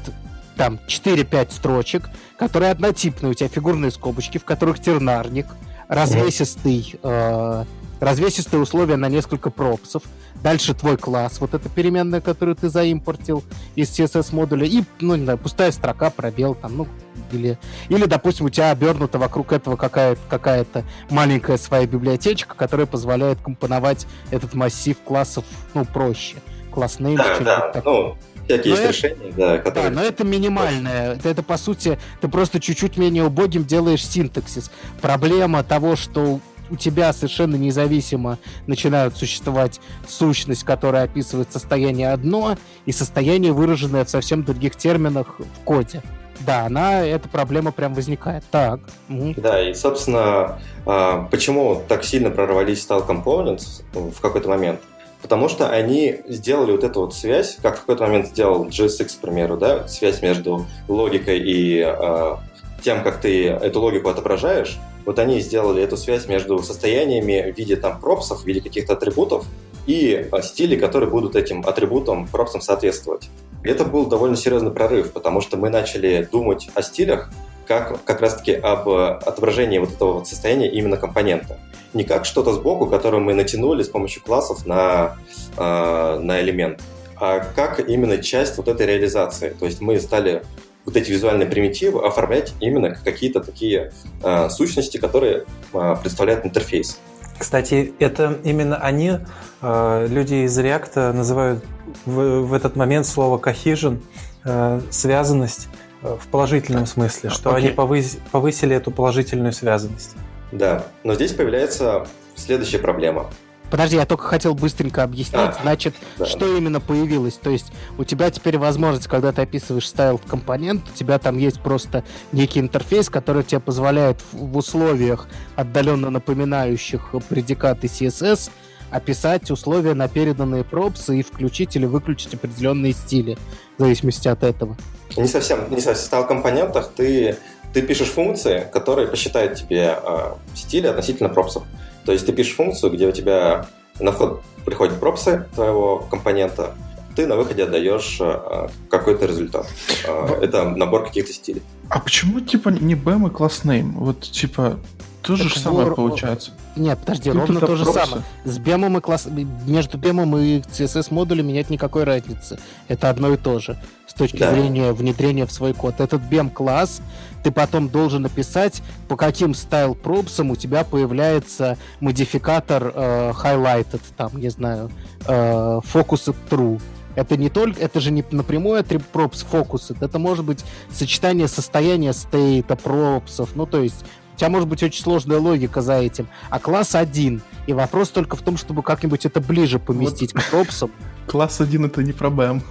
[0.57, 5.47] там 4-5 строчек, которые однотипные, у тебя фигурные скобочки, в которых тернарник,
[5.89, 7.65] развесистый, э,
[8.01, 10.03] развесистые условия на несколько пропсов,
[10.47, 13.43] дальше твой класс, вот эта переменная, которую ты заимпортил
[13.75, 16.89] из CSS модуля, и, ну, не знаю, пустая строка, пробел, там, ну,
[17.33, 20.65] или, или, допустим, у тебя обернута вокруг этого какая-то какая
[21.11, 26.37] маленькая своя библиотечка, которая позволяет компоновать этот массив классов, ну, проще.
[26.71, 27.93] Класс name, да, да, такое.
[27.93, 29.91] ну, всякие но есть это, решения, да, которые...
[29.91, 31.15] Да, но это минимальное.
[31.15, 34.71] Это, это, по сути, ты просто чуть-чуть менее убогим делаешь синтаксис.
[35.01, 36.39] Проблема того, что
[36.71, 44.11] у тебя совершенно независимо начинают существовать сущность, которая описывает состояние одно, и состояние, выраженное в
[44.11, 46.03] совсем других терминах в коде.
[46.41, 48.45] Да, она, эта проблема прям возникает.
[48.51, 48.81] Так.
[49.09, 49.35] Угу.
[49.39, 54.81] Да, и, собственно, а, почему так сильно прорвались Style Components в какой-то момент?
[55.23, 59.21] Потому что они сделали вот эту вот связь, как в какой-то момент сделал JSX, к
[59.21, 62.37] примеру, да, связь между логикой и э,
[62.83, 64.79] тем, как ты эту логику отображаешь.
[65.07, 69.47] Вот они сделали эту связь между состояниями в виде там пропсов, в виде каких-то атрибутов
[69.87, 73.31] и э, стилей, которые будут этим атрибутам, пропсам соответствовать.
[73.65, 77.31] И это был довольно серьезный прорыв, потому что мы начали думать о стилях
[77.67, 81.59] как как раз-таки об отображении вот этого вот состояния именно компонента.
[81.95, 85.17] Не как что-то сбоку, которое мы натянули с помощью классов на,
[85.57, 86.81] э, на элемент,
[87.19, 89.51] а как именно часть вот этой реализации.
[89.59, 90.43] То есть мы стали
[90.87, 95.45] вот эти визуальные примитивы оформлять именно как какие-то такие э, сущности, которые
[95.75, 96.99] э, представляют интерфейс.
[97.39, 99.19] Кстати, это именно они,
[99.61, 101.65] э, люди из React, называют
[102.07, 104.01] в, в этот момент слово cohesion,
[104.45, 105.69] э, связанность
[106.03, 107.57] э, в положительном смысле, что okay.
[107.57, 110.15] они повыс, повысили эту положительную связанность.
[110.53, 113.29] Да, но здесь появляется следующая проблема.
[113.71, 116.27] Подожди, я только хотел быстренько объяснить, значит, да.
[116.27, 117.35] что именно появилось.
[117.35, 121.61] То есть у тебя теперь возможность, когда ты описываешь стайл компонент, у тебя там есть
[121.61, 128.51] просто некий интерфейс, который тебе позволяет в условиях, отдаленно напоминающих предикаты CSS,
[128.91, 133.37] описать условия на переданные пропсы и включить или выключить определенные стили,
[133.79, 134.77] в зависимости от этого.
[135.17, 136.03] Не совсем, не совсем.
[136.03, 137.37] В стайл компонентах ты,
[137.73, 141.65] ты пишешь функции, которые посчитают тебе э, стили относительно пропсов.
[142.07, 143.67] То есть ты пишешь функцию, где у тебя
[143.99, 146.75] на вход приходят пропсы твоего компонента,
[147.17, 149.67] ты на выходе отдаешь э, какой-то результат.
[150.05, 151.63] Э, это набор каких-то стилей.
[151.89, 153.93] А почему типа не BEM и name?
[153.95, 154.79] Вот типа
[155.23, 156.53] то же самое получается.
[156.77, 158.23] Нет, подожди, Тут ровно то же самое.
[158.45, 159.27] С BEM и класс...
[159.67, 162.61] Между BEM и CSS модулем нет никакой разницы.
[162.87, 164.53] Это одно и то же с точки да.
[164.53, 166.01] зрения внедрения в свой код.
[166.01, 167.01] Этот BEM класс
[167.43, 174.39] ты потом должен написать, по каким стайл пропсам у тебя появляется модификатор э, highlighted, там,
[174.39, 174.91] не знаю,
[175.27, 176.81] э, focused true.
[177.15, 182.77] Это не только, это же не напрямую props focused, это может быть сочетание состояния стейта,
[182.77, 184.05] пропсов, ну то есть
[184.37, 186.29] у тебя может быть очень сложная логика за этим.
[186.51, 187.41] А класс один.
[187.67, 190.43] И вопрос только в том, чтобы как-нибудь это ближе поместить вот.
[190.43, 190.91] к пропсам.
[191.27, 192.63] Класс один это не проблем.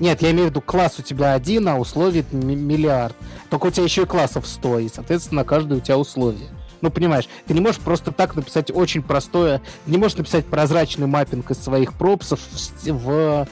[0.00, 3.14] Нет, я имею в виду, класс у тебя один, а условий миллиард.
[3.50, 6.48] Только у тебя еще и классов 100, и, соответственно, каждое у тебя условие.
[6.80, 9.62] Ну, понимаешь, ты не можешь просто так написать очень простое...
[9.86, 13.48] Не можешь написать прозрачный маппинг из своих пропсов в, в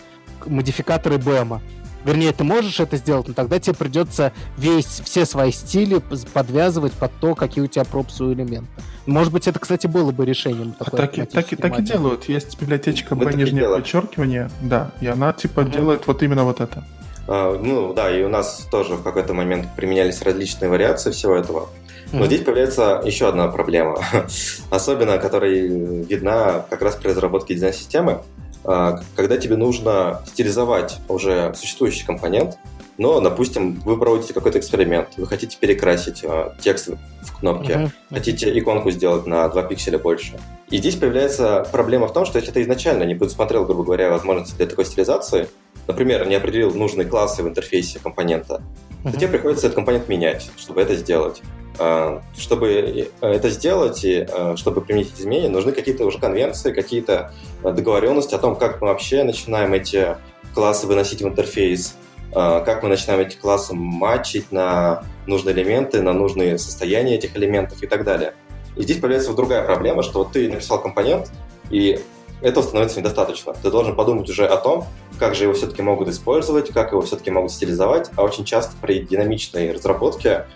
[0.47, 1.61] модификаторы BEM.
[2.05, 7.13] Вернее, ты можешь это сделать, но тогда тебе придется весь, все свои стили подвязывать под
[7.21, 8.69] то, какие у тебя пропсы у элемента.
[9.07, 10.75] Может быть, это, кстати, было бы решением.
[10.79, 12.29] А так, и, так, и, так и делают.
[12.29, 15.73] Есть библиотечка B нижнее подчеркивание, да, и она типа mm-hmm.
[15.73, 16.85] делает вот именно вот это.
[17.29, 21.69] А, ну да, и у нас тоже в какой-то момент применялись различные вариации всего этого.
[22.13, 22.27] Но mm-hmm.
[22.27, 23.99] здесь появляется еще одна проблема,
[24.71, 28.23] особенно которая видна как раз при разработке дизайн-системы.
[28.65, 32.59] А, когда тебе нужно стилизовать уже существующий компонент,
[32.99, 36.91] но, допустим, вы проводите какой-то эксперимент, вы хотите перекрасить э, текст
[37.23, 37.91] в кнопке, uh-huh.
[38.11, 40.39] хотите иконку сделать на 2 пикселя больше.
[40.71, 44.55] И здесь появляется проблема в том, что если ты изначально не предусмотрел, грубо говоря, возможности
[44.57, 45.49] для такой стилизации,
[45.89, 48.63] например, не определил нужные классы в интерфейсе компонента,
[49.03, 49.13] uh-huh.
[49.13, 51.41] то тебе приходится этот компонент менять, чтобы это сделать.
[51.79, 57.33] А, чтобы это сделать и а, чтобы применить эти изменения, нужны какие-то уже конвенции, какие-то
[57.63, 60.17] договоренности о том, как мы вообще начинаем эти
[60.55, 61.97] классы выносить в интерфейс,
[62.33, 67.87] как мы начинаем эти классы матчить на нужные элементы, на нужные состояния этих элементов и
[67.87, 68.35] так далее.
[68.77, 71.31] И здесь появляется другая проблема, что вот ты написал компонент,
[71.71, 72.01] и
[72.43, 73.55] этого становится недостаточно.
[73.55, 74.87] Ты должен подумать уже о том,
[75.19, 79.01] как же его все-таки могут использовать, как его все-таки могут стилизовать, а очень часто при
[79.01, 80.47] динамичной разработке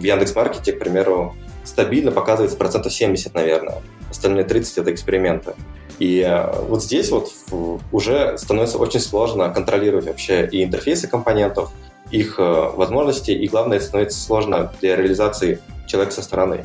[0.00, 3.82] в Яндекс.Маркете, к примеру, стабильно показывается процентов 70, наверное.
[4.10, 5.54] Остальные 30— это эксперименты.
[5.98, 7.30] И э, вот здесь вот
[7.92, 11.70] уже становится очень сложно контролировать вообще и интерфейсы компонентов,
[12.10, 16.64] их э, возможности, и главное, становится сложно для реализации человека со стороны.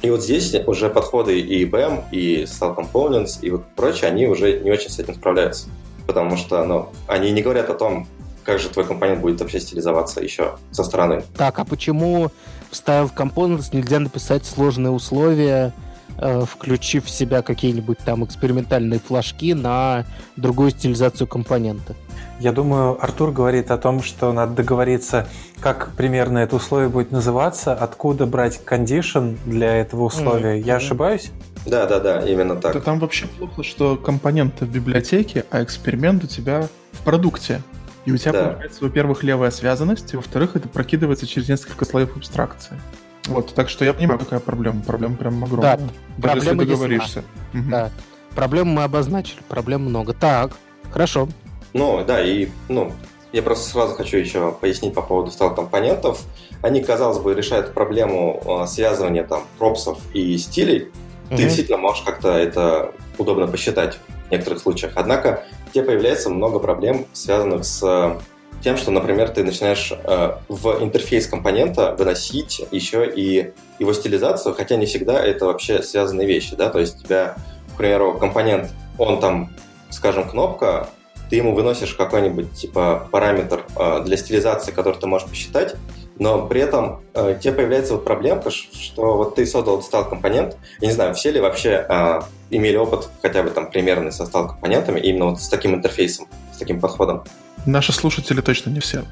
[0.00, 4.60] И вот здесь уже подходы и IBM, и Style Components, и вот прочее, они уже
[4.60, 5.68] не очень с этим справляются.
[6.06, 8.08] Потому что ну, они не говорят о том,
[8.44, 11.22] как же твой компонент будет вообще стилизоваться еще со стороны.
[11.36, 12.30] Так, а почему
[12.70, 15.72] в Style Components нельзя написать сложные условия,
[16.18, 20.04] э, включив в себя какие-нибудь там экспериментальные флажки на
[20.36, 21.94] другую стилизацию компонента?
[22.40, 25.28] Я думаю, Артур говорит о том, что надо договориться,
[25.60, 30.58] как примерно это условие будет называться, откуда брать condition для этого условия.
[30.58, 30.66] Mm-hmm.
[30.66, 31.30] Я ошибаюсь?
[31.66, 32.72] Да, да, да, именно так.
[32.72, 37.62] Да там вообще плохо, что компоненты в библиотеке, а эксперимент у тебя в продукте.
[38.04, 38.44] И у тебя да.
[38.48, 42.80] появляется, во-первых, левая связанность, во-вторых, это прокидывается через несколько слоев абстракции.
[43.26, 44.82] Вот, так что я понимаю, какая проблема.
[44.82, 45.76] Проблема прям огромная.
[45.76, 47.24] Да, Даже если договоришься.
[47.54, 47.70] Угу.
[47.70, 47.90] Да.
[48.34, 50.14] Проблему мы обозначили, проблем много.
[50.14, 50.52] Так,
[50.90, 51.28] хорошо.
[51.72, 52.92] Ну, да, и, ну,
[53.32, 56.22] я просто сразу хочу еще пояснить по поводу стал компонентов.
[56.62, 60.90] Они, казалось бы, решают проблему а, связывания там пропсов и стилей.
[61.32, 61.38] Угу.
[61.38, 64.92] Ты действительно можешь как-то это удобно посчитать в некоторых случаях.
[64.96, 68.20] Однако тебе появляется много проблем, связанных с э,
[68.62, 74.76] тем, что, например, ты начинаешь э, в интерфейс компонента выносить еще и его стилизацию, хотя
[74.76, 77.36] не всегда это вообще связанные вещи, да, то есть у тебя,
[77.72, 79.50] к примеру, компонент, он там,
[79.88, 80.90] скажем, кнопка,
[81.30, 85.76] ты ему выносишь какой-нибудь типа параметр э, для стилизации, который ты можешь посчитать,
[86.18, 90.88] но при этом э, тебе появляется вот проблемка, что вот ты создал стал компонент, я
[90.88, 92.20] не знаю, все ли вообще э,
[92.50, 96.58] имели опыт хотя бы там примерный со стал компонентами именно вот с таким интерфейсом, с
[96.58, 97.24] таким подходом.
[97.66, 99.04] Наши слушатели точно не все.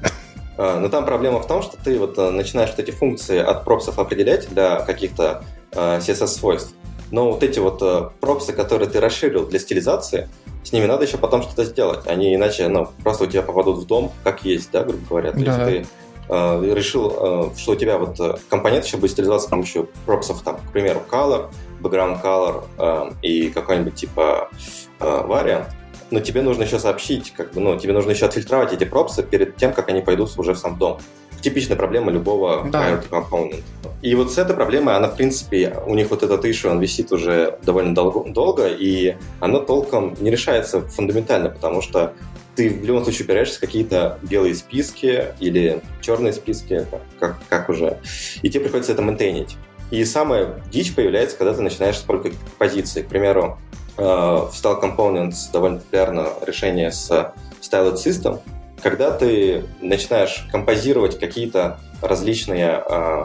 [0.57, 3.63] Э, но там проблема в том, что ты вот э, начинаешь вот эти функции от
[3.63, 6.73] пропсов определять для каких-то э, CSS-свойств,
[7.09, 10.29] но вот эти вот пропсы, которые ты расширил для стилизации,
[10.63, 12.07] с ними надо еще потом что-то сделать.
[12.07, 15.31] Они иначе ну, просто у тебя попадут в дом, как есть, да, грубо говоря.
[15.31, 15.69] То да.
[15.69, 16.00] есть ты э,
[16.31, 20.71] решил, э, что у тебя вот компонент еще будет стилизоваться с помощью пропсов, там, к
[20.71, 21.49] примеру, color,
[21.81, 24.49] background color э, и какой-нибудь типа
[24.99, 25.65] э, variant,
[26.11, 29.55] но тебе нужно еще сообщить, как бы, ну, тебе нужно еще отфильтровать эти пропсы перед
[29.55, 30.99] тем, как они пойдут уже в сам дом.
[31.41, 33.01] Типичная проблема любого да.
[33.09, 33.63] Component.
[34.03, 37.11] И вот с этой проблемой, она, в принципе, у них вот этот issue, он висит
[37.11, 42.13] уже довольно долго, долго и оно толком не решается фундаментально, потому что
[42.55, 46.85] ты в любом случае упираешься в какие-то белые списки или черные списки,
[47.19, 47.99] как, как уже,
[48.41, 49.57] и тебе приходится это мейнтейнить.
[49.89, 53.01] И самая дичь появляется, когда ты начинаешь использовать позиции.
[53.01, 53.59] К примеру,
[53.97, 58.39] э, в Style Components довольно популярное решение с Styled System,
[58.81, 63.23] когда ты начинаешь композировать какие-то различные э,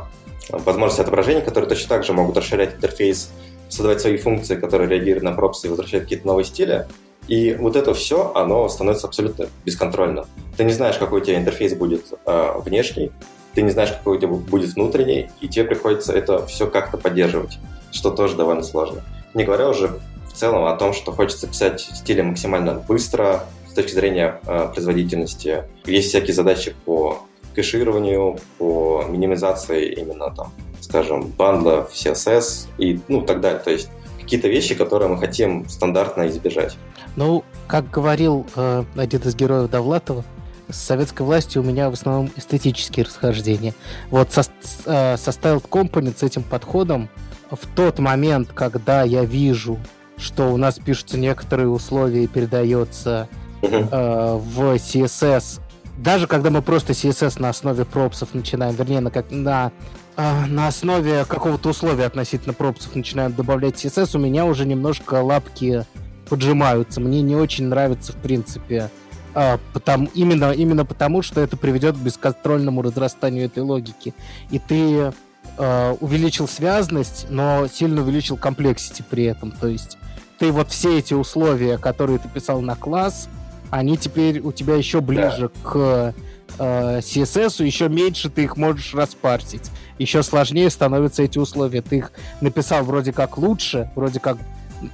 [0.50, 3.30] возможности отображения, которые точно так же могут расширять интерфейс,
[3.68, 6.86] создавать свои функции, которые реагируют на пропсы и возвращают какие-то новые стили.
[7.28, 10.26] И вот это все, оно становится абсолютно бесконтрольным.
[10.56, 13.10] Ты не знаешь, какой у тебя интерфейс будет э, внешний,
[13.54, 17.58] ты не знаешь, какой у тебя будет внутренний, и тебе приходится это все как-то поддерживать,
[17.90, 19.02] что тоже довольно сложно.
[19.34, 23.72] Не говоря уже в целом о том, что хочется писать в стиле максимально быстро, с
[23.72, 25.64] точки зрения э, производительности.
[25.84, 27.22] Есть всякие задачи по
[27.54, 33.60] кэшированию, по минимизации именно там, скажем, бандлов CSS и ну так далее.
[33.60, 33.88] То есть
[34.20, 36.76] какие-то вещи, которые мы хотим стандартно избежать.
[37.16, 40.24] Ну, как говорил э, один из героев Довлатова,
[40.68, 43.74] с советской властью у меня в основном эстетические расхождения.
[44.10, 47.08] Вот со, э, со Styled Component с этим подходом
[47.50, 49.78] в тот момент, когда я вижу,
[50.16, 53.28] что у нас пишутся некоторые условия и передается
[53.62, 55.60] э, в CSS,
[55.98, 59.72] даже когда мы просто CSS на основе пропсов начинаем, вернее, на, как, на,
[60.16, 65.84] э, на основе какого-то условия относительно пропсов начинаем добавлять CSS, у меня уже немножко лапки
[66.28, 67.00] поджимаются.
[67.00, 68.90] Мне не очень нравится, в принципе,
[69.34, 74.14] а, потому, именно, именно потому, что это приведет к бесконтрольному разрастанию этой логики.
[74.50, 75.12] И ты
[75.58, 79.50] э, увеличил связность, но сильно увеличил комплексити при этом.
[79.52, 79.98] То есть
[80.38, 83.28] ты вот все эти условия, которые ты писал на класс,
[83.70, 85.70] они теперь у тебя еще ближе да.
[85.70, 86.14] к
[86.58, 89.70] э, CSS, еще меньше ты их можешь распарсить.
[89.98, 91.82] Еще сложнее становятся эти условия.
[91.82, 94.38] Ты их написал вроде как лучше, вроде как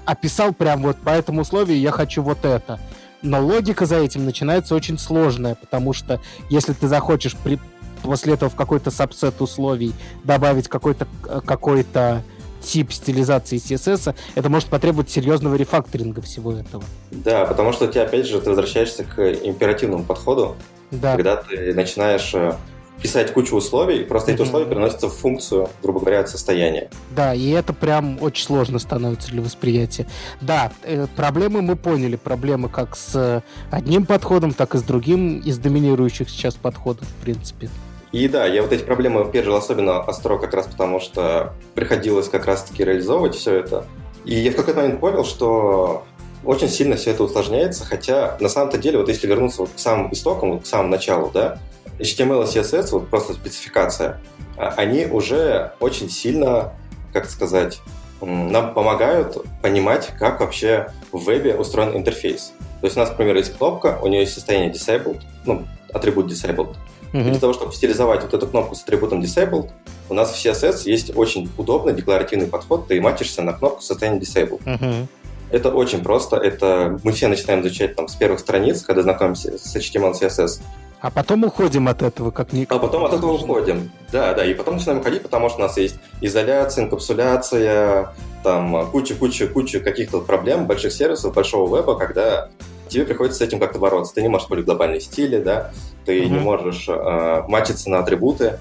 [0.04, 2.78] описал прям вот по этому условию я хочу вот это.
[3.22, 7.58] Но логика за этим начинается очень сложная, потому что если ты захочешь при,
[8.02, 11.06] после этого в какой-то сабсет условий добавить какой-то
[11.46, 12.22] какой-то
[12.60, 16.84] тип стилизации CSS, это может потребовать серьезного рефакторинга всего этого.
[17.10, 20.56] Да, потому что у тебя, опять же, ты возвращаешься к императивному подходу,
[20.90, 21.12] да.
[21.12, 22.54] когда ты начинаешь э,
[23.02, 24.34] писать кучу условий, просто mm-hmm.
[24.34, 26.90] эти условия переносятся в функцию, грубо говоря, состояния.
[27.10, 30.06] Да, и это прям очень сложно становится для восприятия.
[30.40, 35.58] Да, э, проблемы мы поняли, проблемы как с одним подходом, так и с другим из
[35.58, 37.68] доминирующих сейчас подходов, в принципе.
[38.12, 42.44] И да, я вот эти проблемы пережил особенно остро как раз потому, что приходилось как
[42.44, 43.86] раз-таки реализовывать все это.
[44.24, 46.04] И я в какой-то момент понял, что
[46.44, 50.12] очень сильно все это усложняется, хотя на самом-то деле, вот если вернуться вот к самым
[50.12, 51.58] истокам, вот к самому началу, да,
[51.98, 54.20] HTML и CSS, вот просто спецификация,
[54.56, 56.72] а, они уже очень сильно,
[57.12, 57.80] как сказать,
[58.20, 62.52] нам помогают понимать, как вообще в вебе устроен интерфейс.
[62.80, 66.76] То есть у нас, например, есть кнопка, у нее есть состояние disabled, ну, атрибут disabled.
[67.12, 67.20] Mm-hmm.
[67.20, 69.70] И для того, чтобы стилизовать вот эту кнопку с атрибутом disabled,
[70.08, 74.62] у нас в CSS есть очень удобный декларативный подход, ты матчишься на кнопку состояния disabled.
[74.64, 75.06] Mm-hmm.
[75.50, 79.76] Это очень просто, это мы все начинаем изучать там с первых страниц, когда знакомимся с
[79.76, 80.62] HTML CSS.
[81.02, 82.64] А потом уходим от этого, как ни.
[82.70, 83.90] А потом от этого уходим.
[84.12, 89.80] Да, да, и потом начинаем уходить, потому что у нас есть изоляция, инкапсуляция, там куча-куча-куча
[89.80, 92.50] каких-то проблем, больших сервисов, большого веба, когда
[92.86, 94.14] тебе приходится с этим как-то бороться.
[94.14, 95.72] Ты не можешь использовать глобальные стили, да,
[96.04, 96.34] ты угу.
[96.34, 98.60] не можешь э, матчиться на атрибуты.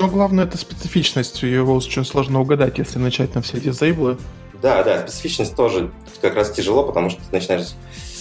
[0.00, 4.18] Но главное это специфичность, его очень сложно угадать, если начать на все дизейблы.
[4.60, 7.68] Да, да, специфичность тоже как раз тяжело, потому что ты начинаешь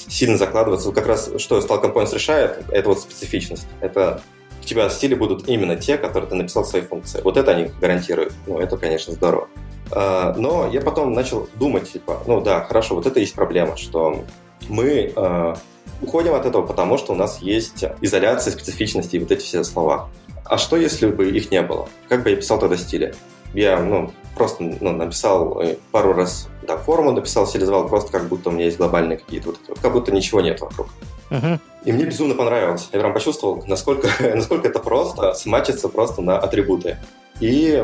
[0.08, 0.92] сильно закладываться.
[0.92, 3.68] Как раз что Style Components решает, это вот специфичность.
[3.82, 4.22] Это
[4.62, 7.22] у тебя стили будут именно те, которые ты написал в своей функции.
[7.24, 8.34] Вот это они гарантируют.
[8.48, 9.48] Ну, это, конечно, здорово.
[9.92, 14.24] А, но я потом начал думать, типа, ну да, хорошо, вот это есть проблема, что
[14.68, 15.56] мы а,
[16.02, 20.10] уходим от этого, потому что у нас есть изоляция, специфичности и вот эти все слова.
[20.44, 21.88] А что, если бы их не было?
[22.10, 23.14] Как бы я писал тогда стили?
[23.54, 28.50] Я ну, просто ну, написал э, пару раз да, форму, написал, стилизовал просто как будто
[28.50, 30.88] у меня есть глобальные какие-то, вот, как будто ничего нет вокруг.
[31.30, 31.60] Uh-huh.
[31.86, 32.90] И мне безумно понравилось.
[32.92, 36.98] Я прям почувствовал, насколько, насколько это просто смачиться просто на атрибуты.
[37.40, 37.84] И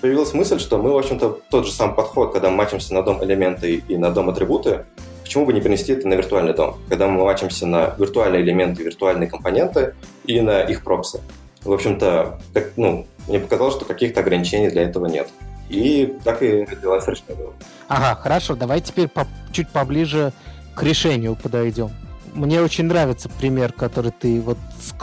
[0.00, 3.22] появилась мысль, что мы, в общем-то, тот же самый подход, когда мы матчимся на дом
[3.24, 4.84] элементы и на дом атрибуты,
[5.22, 9.28] почему бы не перенести это на виртуальный дом, когда мы матчимся на виртуальные элементы, виртуальные
[9.28, 9.94] компоненты
[10.24, 11.20] и на их пропсы.
[11.62, 15.28] В общем-то, как, ну, мне показалось, что каких-то ограничений для этого нет.
[15.68, 17.52] И так и родилась Решнева.
[17.88, 20.32] Ага, хорошо, давай теперь по чуть поближе
[20.74, 21.90] к решению подойдем.
[22.34, 24.58] Мне очень нравится пример, который ты вот,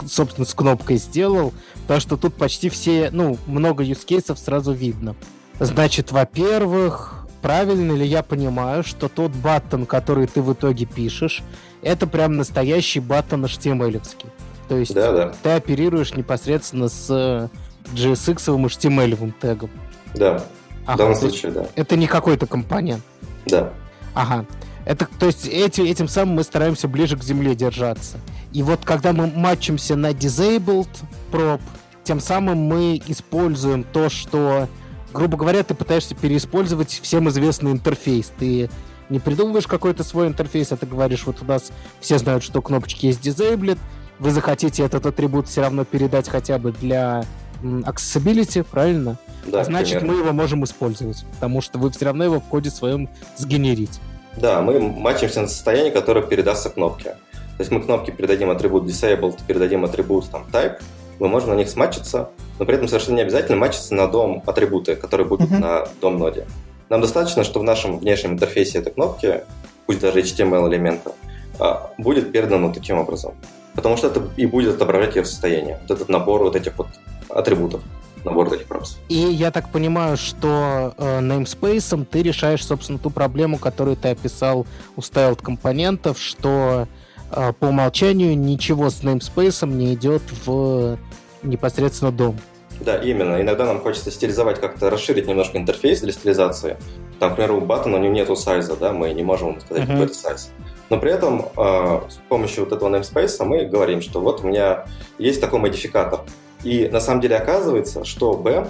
[0.06, 1.52] собственно, с кнопкой сделал,
[1.82, 5.16] потому что тут почти все, ну, много юзкейсов сразу видно.
[5.58, 11.42] Значит, во-первых, правильно ли я понимаю, что тот баттон, который ты в итоге пишешь,
[11.82, 13.92] это прям настоящий баттон HTML.
[13.92, 14.30] -овский.
[14.68, 15.32] То есть да, да.
[15.42, 17.50] ты оперируешь непосредственно с
[17.92, 19.70] JSX HTML тегом.
[20.16, 20.44] Да,
[20.86, 21.66] ага, в данном случае, да.
[21.74, 23.02] Это не какой-то компонент.
[23.46, 23.72] Да.
[24.14, 24.46] Ага.
[24.84, 28.18] Это, то есть эти, этим самым мы стараемся ближе к земле держаться.
[28.52, 30.88] И вот когда мы матчимся на disabled
[31.32, 31.60] prop,
[32.04, 34.68] тем самым мы используем то, что,
[35.12, 38.32] грубо говоря, ты пытаешься переиспользовать всем известный интерфейс.
[38.38, 38.70] Ты
[39.08, 43.06] не придумываешь какой-то свой интерфейс, а ты говоришь, вот у нас все знают, что кнопочки
[43.06, 43.78] есть disabled,
[44.18, 47.24] вы захотите этот атрибут все равно передать хотя бы для
[47.62, 49.16] accessibility, правильно?
[49.46, 50.12] Да, Значит, примерно.
[50.12, 54.00] мы его можем использовать, потому что вы все равно его в коде своем сгенерите.
[54.36, 57.16] Да, мы матчимся на состояние, которое передастся кнопке.
[57.32, 60.80] То есть мы кнопке передадим атрибут disabled, передадим атрибут там type,
[61.18, 62.28] мы можем на них сматчиться,
[62.58, 65.58] но при этом совершенно не обязательно матчиться на дом атрибуты, которые будут uh-huh.
[65.58, 66.46] на дом ноде.
[66.88, 69.42] Нам достаточно, что в нашем внешнем интерфейсе этой кнопки,
[69.86, 71.12] пусть даже HTML элемента,
[71.58, 73.34] а, будет передано таким образом.
[73.74, 75.78] Потому что это и будет отображать ее состояние.
[75.82, 76.88] Вот этот набор вот этих вот
[77.28, 77.82] атрибутов
[78.26, 78.98] набор этих пропс.
[79.08, 84.66] И я так понимаю, что э, namespace ты решаешь, собственно, ту проблему, которую ты описал
[84.96, 86.88] у styled компонентов, что
[87.30, 90.98] э, по умолчанию ничего с namespace не идет в
[91.42, 92.36] непосредственно дом.
[92.80, 93.40] Да, именно.
[93.40, 96.76] Иногда нам хочется стилизовать, как-то расширить немножко интерфейс для стилизации.
[97.18, 99.92] Там, к примеру, у баттона у него нету сайза, да, мы не можем сказать, uh-huh.
[99.92, 100.50] какой это сайз.
[100.90, 104.84] Но при этом э, с помощью вот этого namespace мы говорим, что вот у меня
[105.18, 106.20] есть такой модификатор.
[106.66, 108.66] И на самом деле оказывается, что B,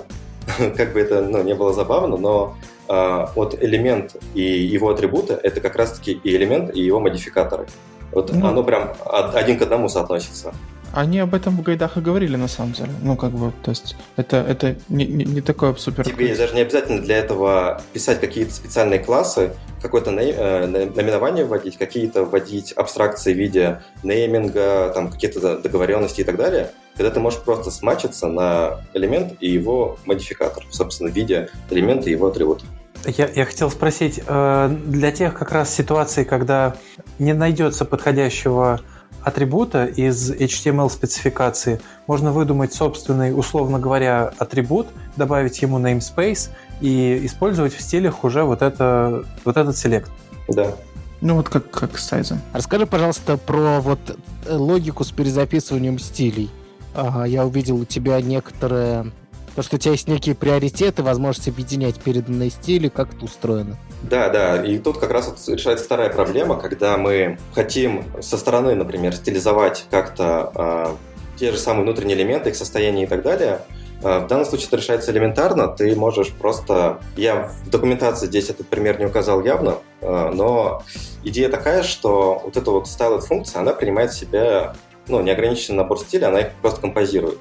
[0.76, 2.54] как бы это ну, не было забавно, но
[2.90, 7.66] э, вот элемент и его атрибуты— это как раз-таки и элемент, и его модификаторы.
[8.12, 8.92] Вот ну, оно прям
[9.34, 10.52] один к одному соотносится.
[10.92, 12.90] Они об этом в гайдах и говорили, на самом деле.
[13.02, 16.04] Ну, как бы, то есть, это, это не, не, не такое супер...
[16.04, 22.24] Тебе даже не обязательно для этого писать какие-то специальные классы, какое-то э, наименование вводить, какие-то
[22.24, 27.70] вводить абстракции в виде нейминга, там, какие-то договоренности и так далее, когда ты можешь просто
[27.70, 32.64] смачиться на элемент и его модификатор, собственно, в виде элемента и его атрибута.
[33.04, 36.76] Я, я хотел спросить, э, для тех как раз ситуаций, когда
[37.18, 38.80] не найдется подходящего
[39.26, 46.50] атрибута из HTML-спецификации можно выдумать собственный, условно говоря, атрибут, добавить ему namespace
[46.80, 50.12] и использовать в стилях уже вот, это, вот этот селект.
[50.48, 50.76] Да.
[51.20, 52.40] Ну вот как, как с сайзом.
[52.52, 53.98] Расскажи, пожалуйста, про вот
[54.46, 56.48] э, логику с перезаписыванием стилей.
[56.94, 59.10] Ага, я увидел у тебя некоторые
[59.56, 63.78] то, что у тебя есть некие приоритеты, возможность объединять переданные стили, как это устроено.
[64.02, 68.74] Да, да, и тут как раз вот решается вторая проблема, когда мы хотим со стороны,
[68.74, 73.62] например, стилизовать как-то э, те же самые внутренние элементы, их состояние и так далее,
[74.02, 75.68] а, в данном случае это решается элементарно.
[75.68, 77.00] Ты можешь просто...
[77.16, 80.82] Я в документации здесь этот пример не указал явно, но
[81.24, 84.74] идея такая, что вот эта вот styled функция, она принимает в себя
[85.08, 87.38] ну, неограниченный набор стилей, она их просто композирует.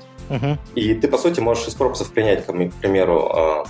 [0.75, 2.51] И ты, по сути, можешь из пропсов принять, к
[2.81, 3.65] примеру,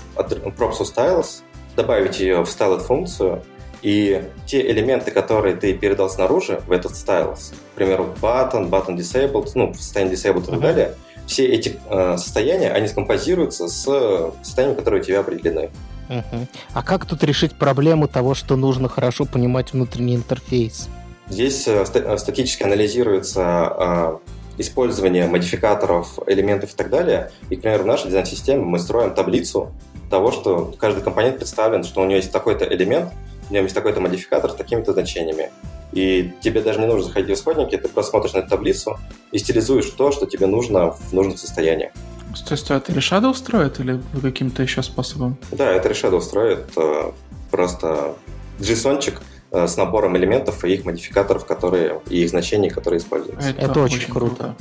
[0.57, 1.41] пропсу styles,
[1.75, 3.43] добавить ее в styled функцию,
[3.81, 9.51] и те элементы, которые ты передал снаружи в этот styles, к примеру, button, button disabled,
[9.53, 10.95] ну, состояние disabled и так далее,
[11.27, 15.69] все эти э, состояния, они скомпозируются с состояниями, которые у тебя определены.
[16.07, 16.47] Uh-huh.
[16.73, 20.87] А как тут решить проблему того, что нужно хорошо понимать внутренний интерфейс?
[21.29, 24.17] Здесь э, э, статически анализируется э,
[24.57, 27.31] использование модификаторов, элементов и так далее.
[27.49, 29.71] И, к примеру, в нашей дизайн-системе мы строим таблицу
[30.09, 33.11] того, что каждый компонент представлен, что у него есть такой-то элемент,
[33.49, 35.51] у него есть такой-то модификатор с такими-то значениями.
[35.91, 38.97] И тебе даже не нужно заходить в исходники, ты просто смотришь на эту таблицу
[39.31, 41.91] и стилизуешь то, что тебе нужно в нужных состояниях.
[42.45, 45.37] То есть это Reshadow строит или каким-то еще способом?
[45.51, 46.65] Да, это Reshadow строит.
[47.49, 48.15] Просто
[48.59, 53.49] JSON-чик э, с набором элементов и их модификаторов, которые и их значений, которые используются.
[53.49, 54.55] Это, это очень, очень круто.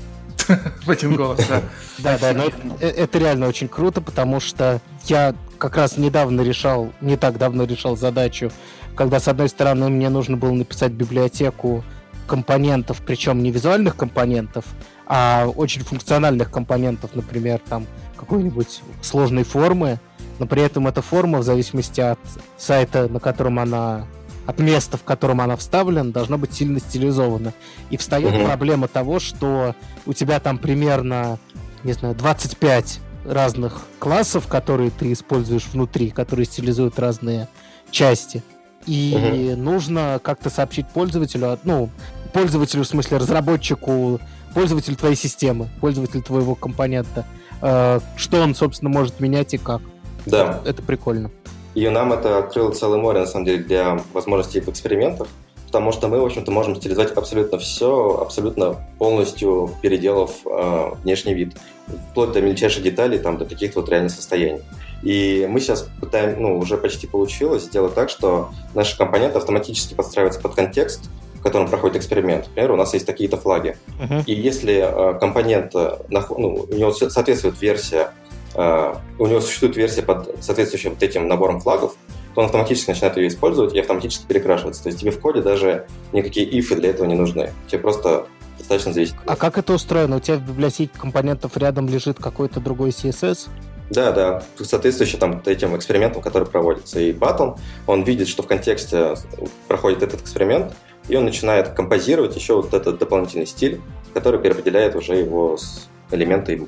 [0.85, 1.63] В один голос, да.
[1.99, 2.45] Да, да, но
[2.81, 7.97] это реально очень круто, потому что я как раз недавно решал, не так давно решал
[7.97, 8.51] задачу,
[8.95, 11.83] когда, с одной стороны, мне нужно было написать библиотеку
[12.27, 14.65] компонентов, причем не визуальных компонентов,
[15.07, 17.87] а очень функциональных компонентов, например, там
[18.17, 19.99] какой-нибудь сложной формы,
[20.39, 22.19] но при этом эта форма, в зависимости от
[22.57, 24.07] сайта, на котором она
[24.47, 27.53] от места, в котором она вставлена, должна быть сильно стилизована.
[27.91, 28.45] И встает угу.
[28.45, 29.75] проблема того, что
[30.07, 31.39] у тебя там примерно,
[31.83, 37.49] не знаю, 25 разных классов, которые ты используешь внутри, которые стилизуют разные
[37.91, 38.43] части.
[38.87, 39.63] И угу.
[39.63, 41.89] нужно как-то сообщить пользователю, ну,
[42.33, 44.21] пользователю, в смысле разработчику,
[44.53, 47.25] пользователю твоей системы, пользователю твоего компонента,
[47.63, 49.81] э, что он, собственно, может менять и как.
[50.27, 50.61] Да.
[50.65, 51.31] Это прикольно.
[51.75, 55.29] И нам это открыло целое море, на самом деле, для возможностей экспериментов,
[55.67, 61.57] потому что мы, в общем-то, можем стилизовать абсолютно все, абсолютно полностью переделав э, внешний вид,
[62.11, 64.63] вплоть до мельчайших деталей, там, до каких-то вот реальных состояний.
[65.03, 70.41] И мы сейчас пытаем, ну, уже почти получилось сделать так, что наши компоненты автоматически подстраиваются
[70.41, 72.47] под контекст, в котором проходит эксперимент.
[72.47, 73.77] Например, у нас есть такие-то флаги.
[74.01, 74.23] Uh-huh.
[74.27, 78.13] И если э, компонент, э, ну, у него соответствует версия
[78.55, 81.97] у него существует версия под соответствующим вот этим набором флагов,
[82.35, 84.83] то он автоматически начинает ее использовать и автоматически перекрашивается.
[84.83, 87.53] То есть тебе в коде даже никакие ифы для этого не нужны.
[87.69, 88.27] Тебе просто
[88.59, 89.15] достаточно зависит.
[89.27, 90.17] А как это устроено?
[90.17, 93.49] У тебя в библиотеке компонентов рядом лежит какой-то другой CSS?
[93.91, 97.01] Да, да, соответствующий там этим экспериментам, который проводится.
[97.01, 99.15] И Button, он видит, что в контексте
[99.69, 100.75] проходит этот эксперимент,
[101.09, 103.81] и он начинает композировать еще вот этот дополнительный стиль,
[104.15, 105.59] который переопределяет уже его
[106.11, 106.67] элементы.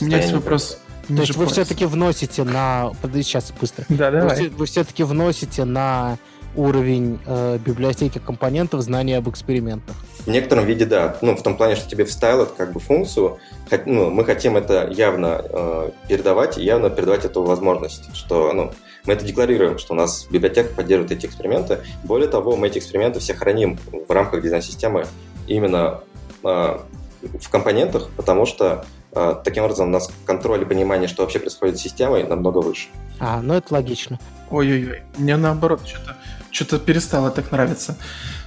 [0.00, 0.80] У меня есть вопрос.
[1.08, 2.92] То есть вы все-таки вносите на...
[3.00, 3.84] Подожди, сейчас быстро.
[3.88, 4.42] Да, давай.
[4.42, 6.18] Вы, вы все-таки вносите на
[6.54, 9.96] уровень э, библиотеки компонентов знания об экспериментах.
[10.24, 11.16] В некотором виде, да.
[11.22, 13.38] Ну, в том плане, что тебе вставил эту как бы функцию,
[13.86, 18.72] ну, мы хотим это явно э, передавать и явно передавать эту возможность, что, ну,
[19.06, 21.78] мы это декларируем, что у нас библиотека поддерживает эти эксперименты.
[22.04, 23.78] Более того, мы эти эксперименты все храним
[24.08, 25.06] в рамках дизайн-системы
[25.46, 26.00] именно
[26.44, 26.78] э,
[27.22, 31.82] в компонентах, потому что таким образом у нас контроль и понимание, что вообще происходит с
[31.82, 32.88] системой, намного выше.
[33.18, 34.18] А, ну это логично.
[34.50, 36.16] Ой-ой-ой, мне наоборот что-то
[36.50, 37.96] что перестало так нравиться.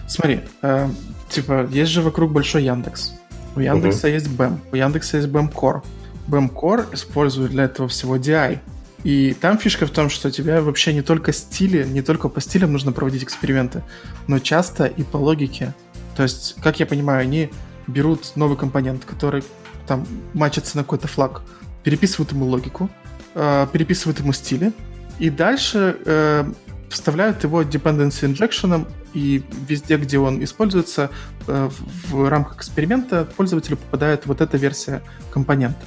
[0.08, 0.90] Смотри, э,
[1.30, 3.14] типа, есть же вокруг большой Яндекс.
[3.56, 4.14] У Яндекса угу.
[4.14, 5.82] есть BEM, у Яндекса есть BEM Core.
[6.28, 8.60] BEM Core использует для этого всего DI.
[9.04, 12.72] И там фишка в том, что тебе вообще не только стили, не только по стилям
[12.72, 13.84] нужно проводить эксперименты,
[14.28, 15.74] но часто и по логике.
[16.16, 17.50] То есть, как я понимаю, они
[17.88, 19.44] берут новый компонент, который
[19.88, 21.42] там мачится на какой-то флаг,
[21.84, 22.90] переписывают ему логику,
[23.36, 24.72] э, переписывают ему стили,
[25.20, 26.46] и дальше э,
[26.90, 31.10] вставляют его dependency injection, и везде, где он используется,
[31.48, 31.70] э,
[32.10, 35.02] в рамках эксперимента пользователю попадает вот эта версия
[35.32, 35.82] компонента.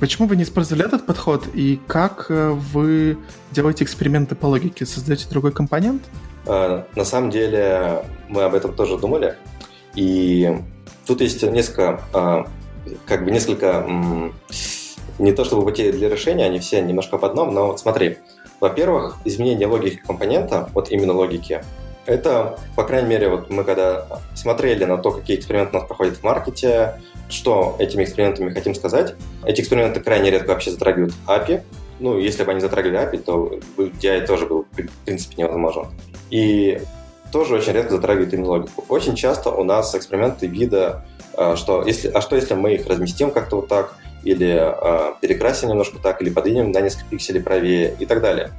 [0.00, 3.18] Почему вы не использовали этот подход, и как э, вы
[3.52, 4.84] делаете эксперименты по логике?
[4.84, 6.02] Создаете другой компонент?
[6.46, 9.36] Э, на самом деле мы об этом тоже думали,
[9.94, 10.62] и
[11.08, 12.46] Тут есть несколько, а,
[13.06, 13.84] как бы несколько,
[15.18, 18.18] не то чтобы путей для решения, они все немножко в одном, но смотри.
[18.60, 21.64] Во-первых, изменение логики компонента, вот именно логики,
[22.04, 26.18] это, по крайней мере, вот мы когда смотрели на то, какие эксперименты у нас проходят
[26.18, 27.00] в маркете,
[27.30, 29.14] что этими экспериментами хотим сказать,
[29.46, 31.62] эти эксперименты крайне редко вообще затрагивают API.
[32.00, 35.86] Ну, если бы они затрагивали API, то DI тоже был, в принципе, невозможен.
[36.30, 36.80] И
[37.32, 38.84] тоже очень редко затрагивает именно логику.
[38.88, 41.04] Очень часто у нас эксперименты вида,
[41.34, 45.68] а, что если, а что если мы их разместим как-то вот так, или э, перекрасим
[45.68, 48.50] немножко так, или подвинем на несколько пикселей правее и так далее.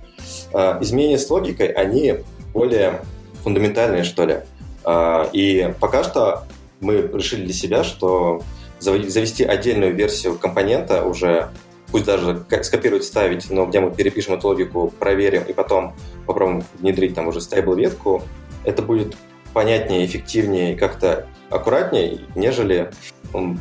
[0.53, 2.15] Э, изменения с логикой, они
[2.53, 3.01] более
[3.43, 4.37] фундаментальные, что ли.
[4.85, 6.43] Э, и пока что
[6.79, 8.41] мы решили для себя, что
[8.79, 11.49] завести отдельную версию компонента уже
[11.91, 15.95] пусть даже скопировать, ставить, но где мы перепишем эту логику, проверим и потом
[16.25, 18.23] попробуем внедрить там уже стейбл ветку,
[18.63, 19.15] это будет
[19.53, 22.91] понятнее, эффективнее и как-то аккуратнее, нежели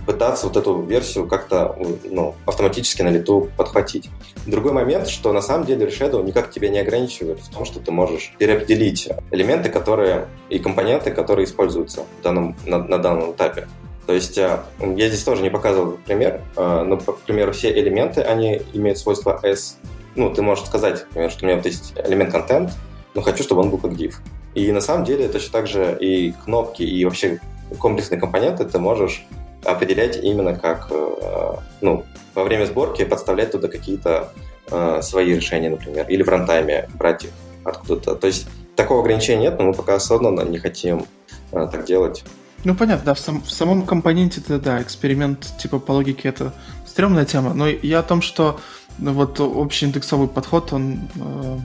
[0.07, 4.09] пытаться вот эту версию как-то ну, автоматически на лету подхватить.
[4.47, 7.91] Другой момент, что на самом деле Shadow никак тебя не ограничивает в том, что ты
[7.91, 13.69] можешь переопределить элементы, которые и компоненты, которые используются в данном, на, на данном этапе.
[14.07, 18.23] То есть э, я здесь тоже не показывал пример, э, но, к примеру, все элементы,
[18.23, 19.77] они имеют свойство S.
[20.15, 22.71] Ну, ты можешь сказать, например, что у меня вот есть элемент контент,
[23.15, 24.15] но хочу, чтобы он был как div.
[24.55, 27.41] И на самом деле точно так же и кнопки, и вообще
[27.79, 29.27] комплексные компоненты ты можешь
[29.65, 34.33] определять именно как, э, ну, во время сборки подставлять туда какие-то
[34.71, 37.31] э, свои решения, например, или в рантайме брать их
[37.65, 38.15] откуда-то.
[38.15, 41.07] То есть такого ограничения нет, но мы пока осознанно не хотим
[41.53, 42.25] а, так делать.
[42.65, 46.53] Ну, понятно, да, в, сам, в самом компоненте, да, да, эксперимент типа по логике это
[46.87, 48.59] стрёмная тема, но я о том, что
[48.99, 51.59] ну, вот общий индексовый подход, он э,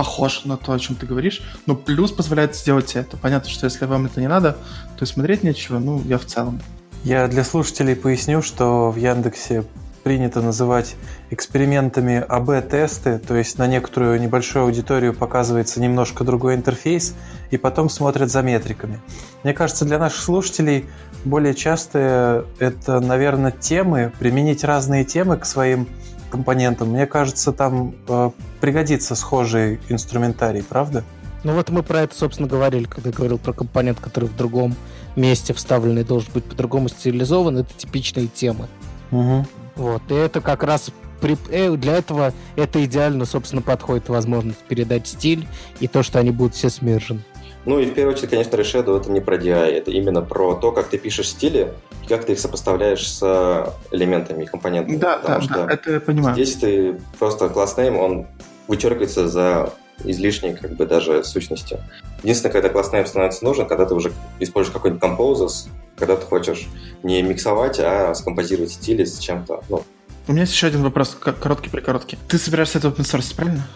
[0.00, 3.18] похож на то, о чем ты говоришь, но плюс позволяет сделать это.
[3.18, 4.56] Понятно, что если вам это не надо,
[4.98, 6.58] то смотреть нечего, ну, я в целом.
[7.04, 9.64] Я для слушателей поясню, что в Яндексе
[10.02, 10.96] принято называть
[11.28, 17.14] экспериментами АБ-тесты, то есть на некоторую небольшую аудиторию показывается немножко другой интерфейс,
[17.50, 19.00] и потом смотрят за метриками.
[19.42, 20.86] Мне кажется, для наших слушателей
[21.26, 25.86] более часто это, наверное, темы, применить разные темы к своим
[26.30, 26.90] компонентам.
[26.90, 31.04] Мне кажется, там э, пригодится схожий инструментарий, правда?
[31.42, 34.74] Ну вот мы про это, собственно, говорили, когда говорил про компонент, который в другом
[35.16, 37.58] месте вставленный должен быть по-другому стилизован.
[37.58, 38.68] Это типичные темы.
[39.10, 39.46] Угу.
[39.76, 45.06] Вот, и это как раз при, э, для этого это идеально, собственно, подходит возможность передать
[45.06, 45.46] стиль
[45.80, 47.20] и то, что они будут все смержены.
[47.66, 50.72] Ну и в первую очередь, конечно, Reshadow это не про DI, это именно про то,
[50.72, 51.72] как ты пишешь стили
[52.04, 54.96] и как ты их сопоставляешь с элементами и компонентами.
[54.96, 56.34] Да, да, да, это я понимаю.
[56.34, 58.26] Здесь ты просто класс name, он
[58.66, 59.72] вычеркивается за
[60.04, 61.80] излишней как бы даже сущностью.
[62.22, 66.66] Единственное, когда класс name становится нужен, когда ты уже используешь какой-нибудь composes, когда ты хочешь
[67.02, 69.62] не миксовать, а скомпозировать стили с чем-то.
[69.68, 69.84] Ну.
[70.28, 72.18] У меня есть еще один вопрос, короткий-прикороткий.
[72.28, 73.66] Ты собираешься это open source, правильно?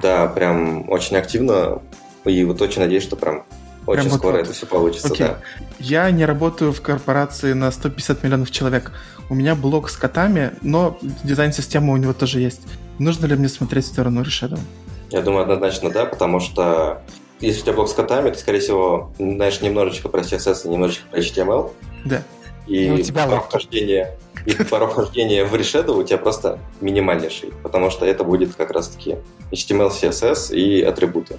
[0.00, 1.82] Да, прям очень активно.
[2.24, 3.44] И вот очень надеюсь, что прям
[3.86, 5.26] очень прям скоро вот, это все получится, Окей.
[5.26, 5.38] да.
[5.78, 8.92] Я не работаю в корпорации на 150 миллионов человек.
[9.28, 12.62] У меня блог с котами, но дизайн-система у него тоже есть.
[12.98, 14.58] Нужно ли мне смотреть в сторону Reshadow?
[15.10, 17.02] Я думаю, однозначно да, потому что
[17.40, 21.04] если у тебя блок с котами, ты, скорее всего, знаешь немножечко про CSS и немножечко
[21.10, 21.72] про HTML.
[22.04, 22.22] Да.
[22.66, 24.16] И у тебя порог вхождения,
[24.46, 29.16] и порог вхождения в Reshadow у тебя просто минимальнейший, потому что это будет как раз-таки
[29.52, 31.38] HTML, CSS и атрибуты.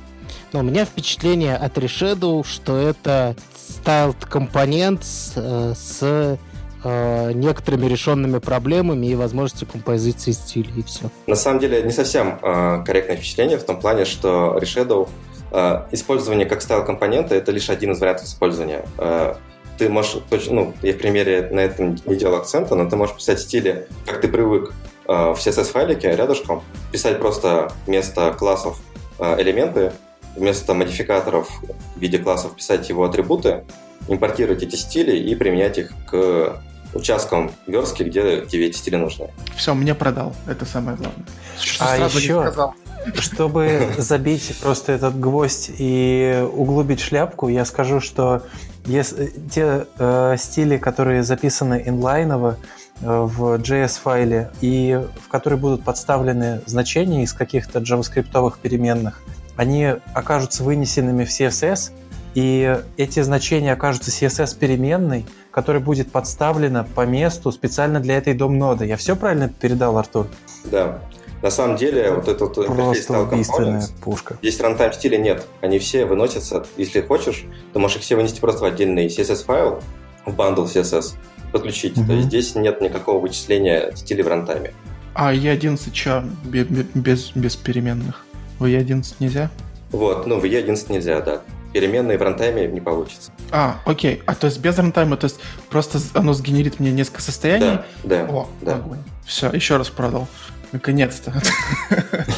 [0.53, 6.37] Но у меня впечатление от Reshadow, что это styled компонент с, э, с
[6.83, 11.09] э, некоторыми решенными проблемами и возможностью композиции стиля, и все.
[11.27, 15.09] На самом деле, не совсем э, корректное впечатление в том плане, что Reshadow
[15.51, 18.85] э, использование как стайл компонента это лишь один из вариантов использования.
[18.97, 19.35] Э,
[19.77, 23.39] ты можешь, ну, я в примере на этом не делал акцента, но ты можешь писать
[23.39, 24.73] стили, как ты привык
[25.07, 28.79] э, в CSS-файлике рядышком, писать просто вместо классов
[29.19, 29.91] э, элементы,
[30.35, 31.49] вместо модификаторов
[31.95, 33.63] в виде классов писать его атрибуты,
[34.07, 36.61] импортировать эти стили и применять их к
[36.93, 39.29] участкам верстки, где тебе эти стили нужны.
[39.55, 40.35] Все, мне продал.
[40.47, 41.25] Это самое главное.
[41.59, 42.73] Что а еще,
[43.15, 48.43] чтобы забить просто этот гвоздь и углубить шляпку, я скажу, что
[48.85, 52.57] если, те э, стили, которые записаны инлайново
[53.01, 59.21] э, в JS-файле и в которые будут подставлены значения из каких-то джаваскриптовых переменных,
[59.55, 61.91] они окажутся вынесенными в CSS,
[62.33, 68.85] и эти значения окажутся CSS-переменной, которая будет подставлена по месту специально для этой DOM -ноды.
[68.85, 70.27] Я все правильно передал, Артур?
[70.65, 70.99] Да.
[71.41, 74.37] На самом деле, вот этот Просто убийственная пушка.
[74.41, 75.45] Здесь рантайм стиля нет.
[75.61, 76.65] Они все выносятся.
[76.75, 79.81] Если хочешь, то можешь их все вынести просто в отдельный CSS-файл,
[80.25, 81.13] в бандл CSS,
[81.51, 81.97] подключить.
[81.97, 82.07] Mm-hmm.
[82.07, 84.73] То есть здесь нет никакого вычисления стиля в рантайме.
[85.13, 88.25] А E11 что, без, без переменных?
[88.59, 89.51] В E11 нельзя?
[89.91, 91.41] Вот, ну в E11 нельзя, да.
[91.73, 93.31] Переменные в рантайме не получится.
[93.51, 94.23] А, окей.
[94.25, 95.39] А то есть без рантайма, то есть
[95.69, 97.65] просто оно сгенерит мне несколько состояний?
[97.65, 98.25] Да, да.
[98.29, 98.81] О, да.
[99.25, 100.27] Все, еще раз продал.
[100.71, 101.33] Наконец-то.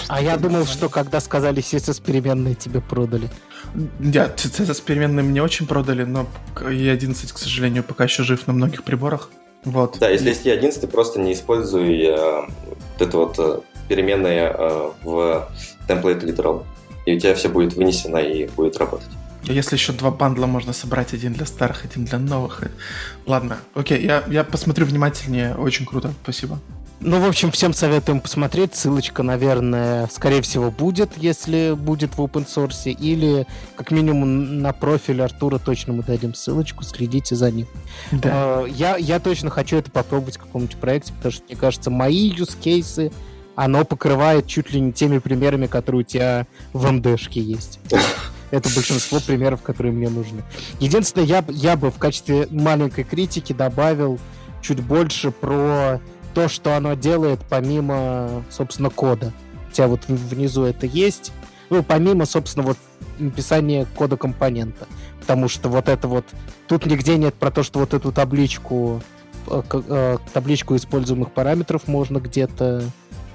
[0.07, 3.29] А я думал, что когда сказали CSS переменные, тебе продали.
[3.99, 8.83] Да, CSS переменные мне очень продали, но E11, к сожалению, пока еще жив на многих
[8.83, 9.29] приборах.
[9.65, 9.97] Вот.
[9.99, 14.91] Да, если есть E11, ты просто не используй э, вот это вот э, переменные э,
[15.03, 15.49] в
[15.87, 16.65] template literal.
[17.05, 19.07] И у тебя все будет вынесено и будет работать.
[19.43, 22.63] Если еще два бандла можно собрать, один для старых, один для новых.
[23.25, 25.55] Ладно, окей, я, я посмотрю внимательнее.
[25.55, 26.59] Очень круто, спасибо.
[26.99, 28.75] Ну, в общем, всем советуем посмотреть.
[28.75, 32.89] Ссылочка, наверное, скорее всего, будет, если будет в open source.
[32.91, 36.83] Или, как минимум, на профиль Артура точно мы дадим ссылочку.
[36.83, 37.67] Следите за ним.
[38.11, 38.29] Да.
[38.33, 42.31] А, я, я точно хочу это попробовать в каком-нибудь проекте, потому что, мне кажется, мои
[42.31, 43.13] use cases
[43.57, 47.79] оно покрывает чуть ли не теми примерами, которые у тебя в МДшке есть.
[48.51, 50.43] Это большинство примеров, которые мне нужны.
[50.79, 54.19] Единственное, я, я бы в качестве маленькой критики добавил
[54.61, 55.99] чуть больше про
[56.35, 59.33] то, что оно делает помимо, собственно, кода.
[59.69, 61.31] У тебя вот внизу это есть.
[61.71, 62.77] Ну, помимо, собственно, вот
[63.17, 64.87] написания кода компонента.
[65.19, 66.25] Потому что вот это вот...
[66.67, 69.01] Тут нигде нет про то, что вот эту табличку
[69.47, 72.83] э, э, табличку используемых параметров можно где-то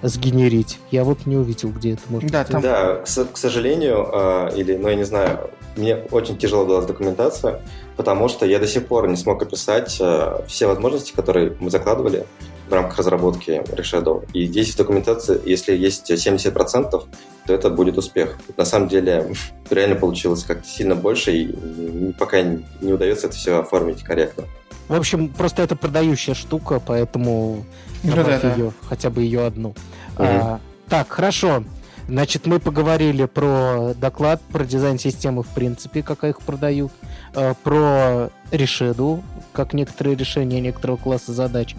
[0.02, 0.78] сгенерить.
[0.90, 2.64] Я вот не увидел, где это можно да, сделать.
[2.64, 7.62] Да, к, к сожалению, э, или, ну, я не знаю, мне очень тяжело далась документация,
[7.96, 12.26] потому что я до сих пор не смог описать э, все возможности, которые мы закладывали
[12.68, 14.26] в рамках разработки Reshadow.
[14.32, 18.38] И здесь в документации, если есть 70%, то это будет успех.
[18.56, 19.34] На самом деле,
[19.70, 24.44] реально получилось как-то сильно больше, и пока не удается это все оформить корректно.
[24.88, 27.64] В общем, просто это продающая штука, поэтому
[28.02, 28.88] ну, да, ее, да.
[28.88, 29.70] хотя бы ее одну.
[29.70, 29.76] Угу.
[30.18, 31.64] А, так, хорошо.
[32.08, 36.92] Значит, мы поговорили про доклад, про дизайн системы в принципе, как их продают,
[37.34, 39.22] э, про решеду,
[39.52, 41.76] как некоторые решения некоторого класса задач.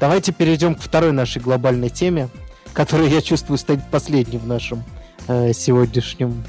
[0.00, 2.28] Давайте перейдем к второй нашей глобальной теме,
[2.72, 4.82] которая, я чувствую, станет последней в нашем
[5.28, 6.42] э, сегодняшнем...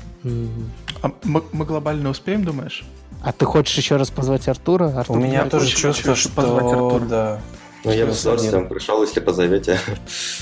[1.03, 2.85] А мы, мы глобально успеем, думаешь?
[3.23, 4.99] А ты хочешь еще раз позвать Артура?
[4.99, 6.29] Артур, У меня тоже чувство, что...
[6.29, 7.05] Позвать Артура.
[7.05, 7.41] Да.
[7.87, 9.79] Ну, я бы с удовольствием пришел, если позовете.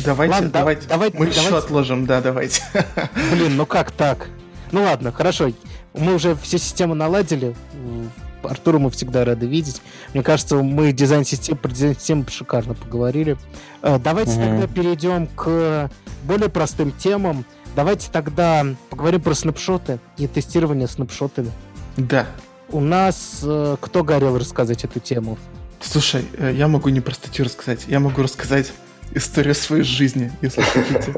[0.04, 0.88] Давайте, ладно, давайте.
[0.88, 1.18] давайте.
[1.18, 1.48] Мы давайте.
[1.48, 2.64] еще отложим, да, давайте.
[3.32, 4.30] Блин, ну как так?
[4.72, 5.52] Ну ладно, хорошо.
[5.94, 7.56] Мы уже все системы наладили.
[8.44, 9.82] Артуру мы всегда рады видеть.
[10.14, 13.38] Мне кажется, мы дизайн систем, про дизайн систем шикарно поговорили.
[13.82, 14.42] Э, давайте угу.
[14.42, 15.90] тогда перейдем к
[16.24, 17.46] более простым темам.
[17.76, 21.52] Давайте тогда поговорим про снапшоты и тестирование снапшотами.
[21.98, 22.28] Да.
[22.70, 25.38] У нас э, кто горел рассказать эту тему?
[25.86, 28.74] Слушай, э, я могу не про статью рассказать, я могу рассказать
[29.14, 31.14] историю своей жизни, если хотите.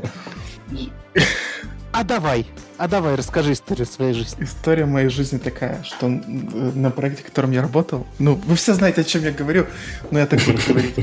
[1.94, 2.46] А давай,
[2.78, 4.44] а давай, расскажи историю своей жизни.
[4.44, 9.02] История моей жизни такая, что на проекте, в котором я работал, ну, вы все знаете,
[9.02, 9.66] о чем я говорю,
[10.12, 10.96] но я так буду говорить.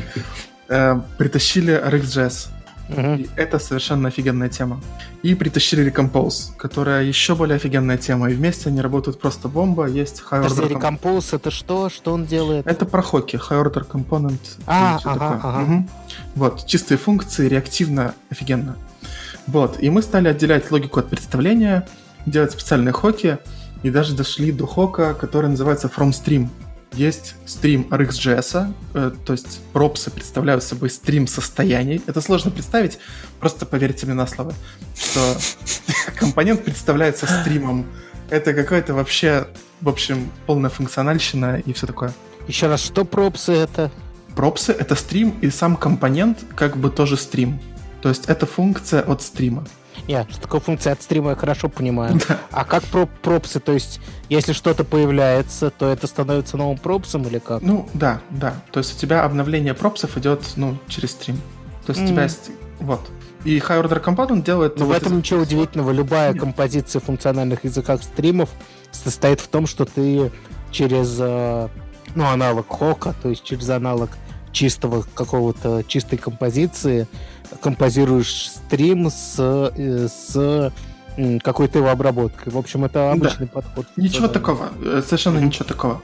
[0.68, 2.53] Э, притащили RxJS.
[2.88, 3.14] Угу.
[3.14, 4.80] И это совершенно офигенная тема.
[5.22, 8.30] И притащили Recompose, которая еще более офигенная тема.
[8.30, 9.86] И вместе они работают просто бомба.
[9.86, 10.72] Есть High Order...
[10.72, 11.88] Recompose это что?
[11.88, 12.66] Что он делает?
[12.66, 13.36] Это про хоки.
[13.36, 14.40] High Order Component.
[14.66, 15.62] А, ага, ага.
[15.62, 15.88] Угу.
[16.34, 16.66] Вот.
[16.66, 18.76] Чистые функции, реактивно, офигенно.
[19.46, 19.82] Вот.
[19.82, 21.86] И мы стали отделять логику от представления,
[22.26, 23.38] делать специальные хоки.
[23.82, 26.48] И даже дошли до хока, который называется FromStream
[26.96, 32.00] есть стрим RxJS, э, то есть пропсы представляют собой стрим состояний.
[32.06, 32.98] Это сложно представить,
[33.40, 34.54] просто поверьте мне на слово,
[34.96, 35.36] что
[36.16, 37.86] компонент представляется стримом.
[38.30, 39.46] Это какая-то вообще,
[39.80, 42.12] в общем, полная функциональщина и все такое.
[42.48, 43.90] Еще раз, что пропсы это?
[44.34, 47.60] Пропсы— это стрим, и сам компонент как бы тоже стрим.
[48.02, 49.64] То есть это функция от стрима.
[50.06, 52.18] Нет, что такое функция от стрима, я хорошо понимаю.
[52.28, 52.38] Да.
[52.50, 53.60] А как про пропсы?
[53.60, 57.62] То есть, если что-то появляется, то это становится новым пропсом или как?
[57.62, 58.54] Ну, да, да.
[58.72, 61.36] То есть у тебя обновление пропсов идет, ну, через стрим.
[61.86, 62.04] То есть mm.
[62.04, 62.50] у тебя есть...
[62.80, 63.00] Вот.
[63.44, 64.78] И High Order Component делает...
[64.78, 65.18] Но в этом из...
[65.18, 65.90] ничего удивительного.
[65.90, 66.40] Любая Нет.
[66.40, 68.48] композиция в функциональных языках стримов
[68.90, 70.30] состоит в том, что ты
[70.70, 71.68] через э,
[72.14, 74.10] ну, аналог хока, то есть через аналог
[74.52, 77.06] чистого какого-то чистой композиции
[77.60, 80.72] композируешь стрим с, э, с
[81.42, 82.52] какой-то его обработкой.
[82.52, 83.52] В общем, это обычный да.
[83.52, 83.86] подход.
[83.96, 86.02] Ничего такого, э, совершенно ничего такого.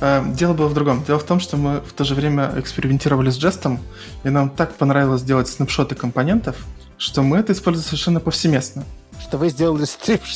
[0.00, 1.04] Э, дело было в другом.
[1.04, 3.80] Дело в том, что мы в то же время экспериментировали с жестом,
[4.24, 6.56] и нам так понравилось делать снапшоты компонентов,
[6.98, 8.84] что мы это используем совершенно повсеместно.
[9.20, 10.18] Что вы сделали стрим...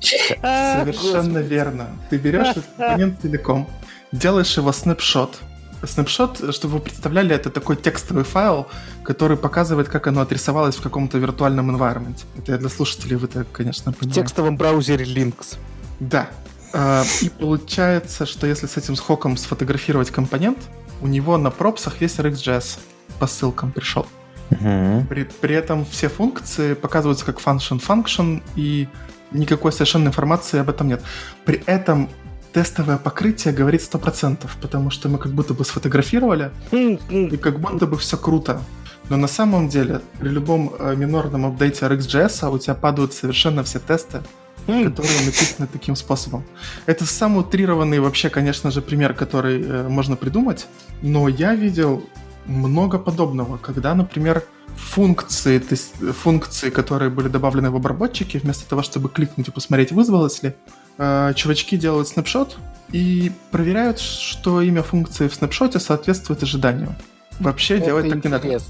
[0.00, 1.88] Совершенно верно.
[2.10, 3.68] Ты берешь этот компонент целиком,
[4.10, 5.38] делаешь его снапшот,
[5.84, 8.68] Снапшот, чтобы вы представляли, это такой текстовый файл,
[9.02, 12.24] который показывает, как оно отрисовалось в каком-то виртуальном environment.
[12.38, 14.20] Это для слушателей вы так, конечно, понимаете.
[14.20, 15.56] В текстовом браузере Linux.
[16.00, 16.28] Да.
[16.72, 20.58] А, и получается, что если с этим хоком сфотографировать компонент,
[21.00, 22.78] у него на пропсах есть RxJS
[23.18, 24.06] по ссылкам пришел.
[24.50, 25.06] Uh-huh.
[25.06, 28.88] При, при этом все функции показываются как function function, и
[29.32, 31.02] никакой совершенно информации об этом нет.
[31.44, 32.08] При этом
[32.52, 37.96] тестовое покрытие говорит 100%, потому что мы как будто бы сфотографировали, и как будто бы
[37.96, 38.60] все круто.
[39.08, 43.78] Но на самом деле при любом э, минорном апдейте RxJS у тебя падают совершенно все
[43.80, 44.22] тесты,
[44.66, 46.44] которые написаны таким способом.
[46.86, 50.66] Это самый утрированный вообще, конечно же, пример, который э, можно придумать,
[51.02, 52.04] но я видел
[52.46, 54.44] много подобного, когда, например,
[54.76, 55.92] функции, то есть
[56.22, 60.54] функции, которые были добавлены в обработчике, вместо того, чтобы кликнуть и посмотреть, вызвалось ли,
[60.98, 62.58] э, чувачки делают снапшот
[62.92, 66.94] и проверяют, что имя функции в снапшоте соответствует ожиданию.
[67.40, 68.60] Вообще Это делать так не надо.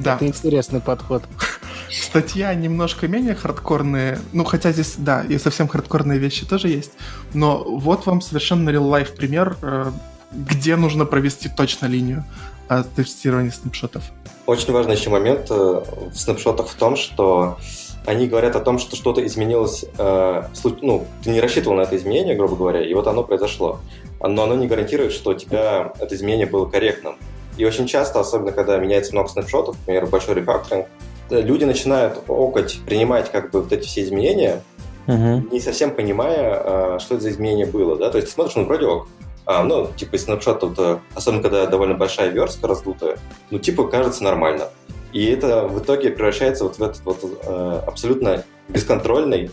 [0.00, 0.16] Да.
[0.16, 1.22] Это интересный подход.
[1.90, 6.92] Статья немножко менее хардкорные, ну хотя здесь, да, и совсем хардкорные вещи тоже есть,
[7.34, 9.92] но вот вам совершенно real-life пример, э,
[10.32, 12.24] где нужно провести точно линию
[12.96, 14.02] тестирования снапшотов.
[14.46, 17.58] Очень важный еще момент э, в снапшотах в том, что
[18.06, 20.42] они говорят о том, что что-то изменилось, э,
[20.80, 23.80] ну, ты не рассчитывал на это изменение, грубо говоря, и вот оно произошло.
[24.20, 27.16] Но оно не гарантирует, что у тебя это изменение было корректным.
[27.58, 30.86] И очень часто, особенно когда меняется много снапшотов, например, большой рефакторинг,
[31.30, 34.62] люди начинают окать, принимать как бы вот эти все изменения,
[35.08, 35.48] угу.
[35.50, 38.64] не совсем понимая, а, что это за изменение было, да, то есть ты смотришь, ну,
[38.64, 39.08] вроде ок,
[39.46, 40.78] а, ну, типа, снапшот, тут,
[41.14, 43.18] особенно когда довольно большая верстка раздутая,
[43.50, 44.68] ну, типа, кажется нормально.
[45.16, 49.50] И это в итоге превращается вот в этот вот э, абсолютно бесконтрольный,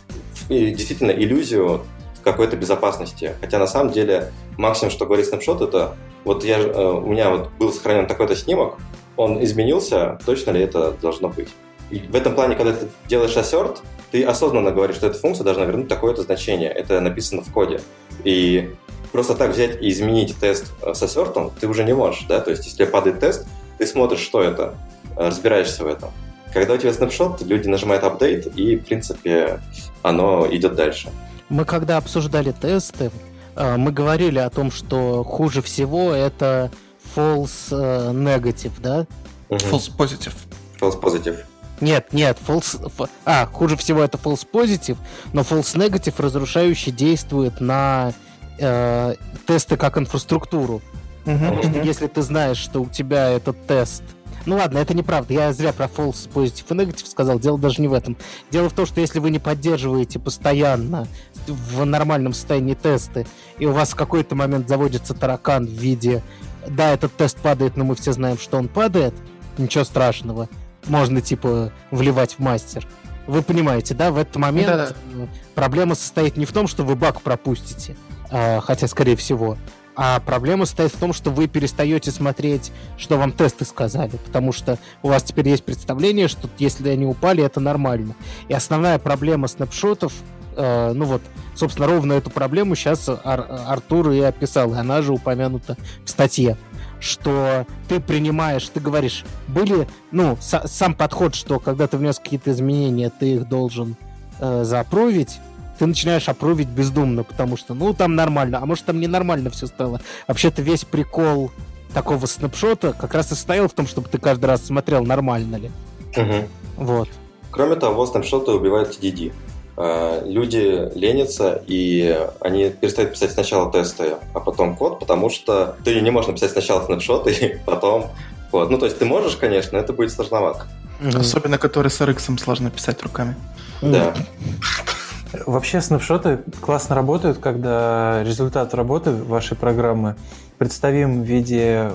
[0.50, 1.86] и действительно иллюзию
[2.22, 3.38] какой-то безопасности.
[3.40, 5.96] Хотя на самом деле максимум, что говорит снапшот, это
[6.26, 8.78] вот я, э, у меня вот был сохранен такой-то снимок,
[9.16, 11.48] он изменился, точно ли это должно быть.
[11.92, 13.78] И в этом плане, когда ты делаешь assert,
[14.12, 16.72] ты осознанно говоришь, что эта функция должна вернуть такое-то значение.
[16.72, 17.80] Это написано в коде.
[18.26, 18.70] И
[19.14, 22.42] просто так взять и изменить тест э, с ассертом ты уже не можешь, да?
[22.42, 23.48] То есть, если падает тест,
[23.78, 24.76] ты смотришь, что это,
[25.16, 26.12] разбираешься в этом.
[26.54, 29.60] Когда у тебя снапшот, люди нажимают апдейт, и, в принципе,
[30.04, 31.10] оно идет дальше.
[31.50, 33.12] Мы когда обсуждали тесты,
[33.56, 36.72] э, мы говорили о том, что хуже всего это
[37.16, 39.06] false negative, да?
[39.50, 40.34] False positive.
[40.80, 41.40] False positive.
[41.82, 43.10] Нет, нет, false...
[43.26, 44.98] А, хуже всего это false positive,
[45.34, 48.14] но false negative разрушающе действует на
[48.60, 50.82] э, тесты как инфраструктуру.
[51.26, 54.04] Uh-huh, Потому что если ты знаешь, что у тебя этот тест...
[54.46, 55.34] Ну ладно, это неправда.
[55.34, 57.40] Я зря про false positive и negative сказал.
[57.40, 58.18] Дело даже не в этом.
[58.52, 61.08] Дело в том, что если вы не поддерживаете постоянно
[61.48, 63.26] в нормальном состоянии тесты,
[63.58, 66.24] и у вас в какой-то момент заводится таракан в виде
[66.68, 69.14] да, этот тест падает, но мы все знаем, что он падает,
[69.58, 70.50] ничего страшного.
[70.86, 72.88] Можно, типа, вливать в мастер.
[73.28, 75.28] Вы понимаете, да, в этот момент Да-да.
[75.56, 77.96] проблема состоит не в том, что вы баг пропустите,
[78.30, 79.58] а, хотя, скорее всего.
[79.96, 84.80] А проблема состоит в том, что вы перестаете смотреть, что вам тесты сказали, потому что
[85.04, 88.16] у вас теперь есть представление, что если они упали, это нормально.
[88.48, 90.14] И основная проблема снапшотов,
[90.56, 91.22] э, ну вот,
[91.56, 96.58] собственно, ровно эту проблему сейчас Ар- Артур и описал, и она же упомянута в статье
[97.00, 103.10] что ты принимаешь, ты говоришь, были, ну, сам подход, что когда ты внес какие-то изменения,
[103.10, 103.98] ты их должен
[104.40, 105.40] э, запровить,
[105.78, 110.02] ты начинаешь опровить бездумно, потому что, ну, там нормально, а может, там ненормально все стало.
[110.28, 111.52] Вообще-то весь прикол
[111.94, 115.72] такого снапшота как раз и состоял в том, чтобы ты каждый раз смотрел, нормально ли.
[116.16, 116.48] Угу.
[116.78, 117.10] Вот.
[117.52, 119.32] Кроме того, снапшоты убивают TDD.
[119.76, 126.00] А, люди ленятся, и они перестают писать сначала тесты, а потом код, потому что ты
[126.02, 128.12] не можешь написать сначала снапшоты, и потом
[128.52, 128.70] код.
[128.70, 130.68] Ну, то есть ты можешь, конечно, это будет сложновато.
[131.14, 133.36] Особенно, который с RX сложно писать руками.
[133.82, 134.14] Да.
[135.46, 140.16] Вообще снапшоты классно работают, когда результат работы вашей программы
[140.60, 141.92] представим в виде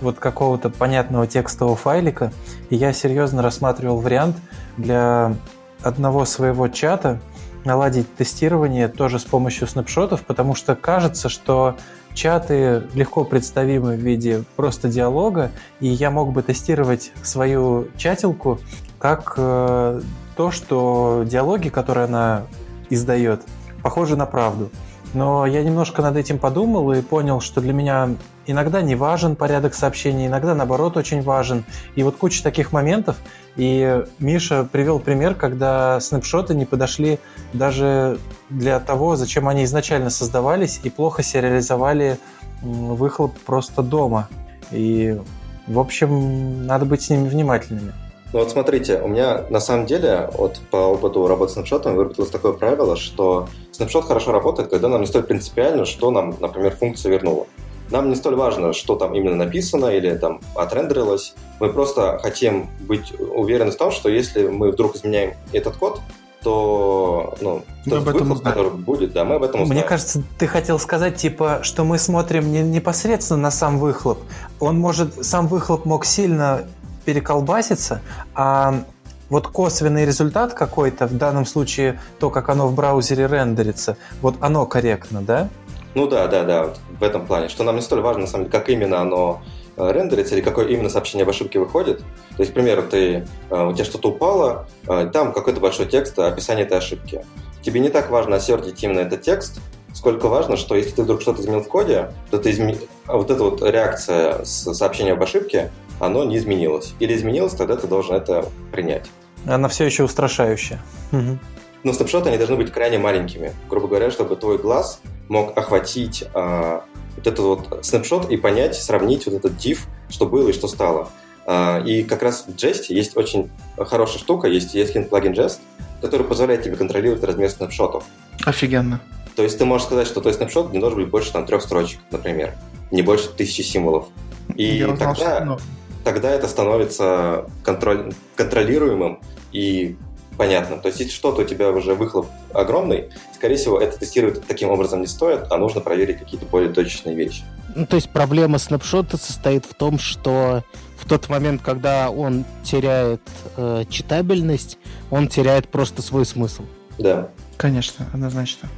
[0.00, 2.32] вот какого-то понятного текстового файлика.
[2.68, 4.36] И я серьезно рассматривал вариант
[4.76, 5.34] для
[5.82, 7.20] одного своего чата
[7.64, 11.76] наладить тестирование тоже с помощью снапшотов, потому что кажется, что
[12.14, 18.58] чаты легко представимы в виде просто диалога, и я мог бы тестировать свою чатилку
[18.98, 20.00] как э,
[20.36, 22.42] то, что диалоги, которые она
[22.90, 23.42] издает,
[23.82, 24.70] похоже на правду.
[25.12, 28.10] Но я немножко над этим подумал и понял, что для меня
[28.46, 31.64] иногда не важен порядок сообщений, иногда наоборот очень важен.
[31.96, 33.16] И вот куча таких моментов.
[33.56, 37.18] И Миша привел пример, когда снапшоты не подошли
[37.52, 38.18] даже
[38.50, 42.18] для того, зачем они изначально создавались, и плохо сериализовали
[42.62, 44.28] выхлоп просто дома.
[44.70, 45.20] И,
[45.66, 47.92] в общем, надо быть с ними внимательными.
[48.32, 52.30] Ну вот смотрите, у меня на самом деле вот по опыту работы с снапшотом выработалось
[52.30, 57.10] такое правило, что снапшот хорошо работает, когда нам не столь принципиально, что нам, например, функция
[57.10, 57.46] вернула.
[57.90, 61.34] Нам не столь важно, что там именно написано или там отрендерилось.
[61.58, 66.00] Мы просто хотим быть уверены в том, что если мы вдруг изменяем этот код,
[66.42, 69.80] то ну, мы об этом выхлоп, который будет, да, мы об этом узнаем.
[69.80, 74.20] Мне кажется, ты хотел сказать, типа, что мы смотрим не непосредственно на сам выхлоп.
[74.58, 76.66] Он может, сам выхлоп мог сильно
[77.10, 78.02] переколбаситься,
[78.36, 78.84] а
[79.30, 84.64] вот косвенный результат какой-то, в данном случае то, как оно в браузере рендерится, вот оно
[84.64, 85.48] корректно, да?
[85.96, 88.44] Ну да, да, да, вот в этом плане, что нам не столь важно, на самом
[88.44, 89.42] деле, как именно оно
[89.76, 91.98] э, рендерится или какое именно сообщение об ошибке выходит.
[92.36, 96.16] То есть, к примеру, ты, э, у тебя что-то упало, э, там какой-то большой текст,
[96.16, 97.24] описание этой ошибки.
[97.62, 99.60] Тебе не так важно осердить именно этот текст,
[100.00, 102.78] сколько важно, что если ты вдруг что-то изменил в коде, то ты изме...
[103.06, 106.94] а вот эта вот реакция с сообщением об ошибке, оно не изменилось.
[107.00, 109.10] Или изменилось, тогда ты должен это принять.
[109.44, 110.80] Она все еще устрашающая.
[111.12, 111.38] Угу.
[111.84, 113.52] Но снапшоты, они должны быть крайне маленькими.
[113.68, 116.84] Грубо говоря, чтобы твой глаз мог охватить а,
[117.16, 121.10] вот этот вот снапшот и понять, сравнить вот этот div, что было и что стало.
[121.44, 125.58] А, и как раз в Jest есть очень хорошая штука, есть ESLint плагин Jest,
[126.00, 128.04] который позволяет тебе контролировать размер снапшотов.
[128.46, 129.02] Офигенно.
[129.40, 132.00] То есть ты можешь сказать, что твой снапшот не должен быть больше там трех строчек,
[132.10, 132.52] например,
[132.90, 134.08] не больше тысячи символов.
[134.54, 135.12] И Я тогда...
[135.12, 135.66] Узнал, что,
[136.04, 139.18] тогда это становится контроль, контролируемым
[139.50, 139.96] и
[140.36, 140.82] понятным.
[140.82, 145.00] То есть, если что-то у тебя уже выхлоп огромный, скорее всего, это тестировать таким образом
[145.00, 147.42] не стоит, а нужно проверить какие-то более точечные вещи.
[147.74, 150.64] Ну, то есть проблема снапшота состоит в том, что
[150.98, 153.22] в тот момент, когда он теряет
[153.56, 154.76] э, читабельность,
[155.10, 156.64] он теряет просто свой смысл.
[156.98, 157.30] Да.
[157.56, 158.68] Конечно, однозначно.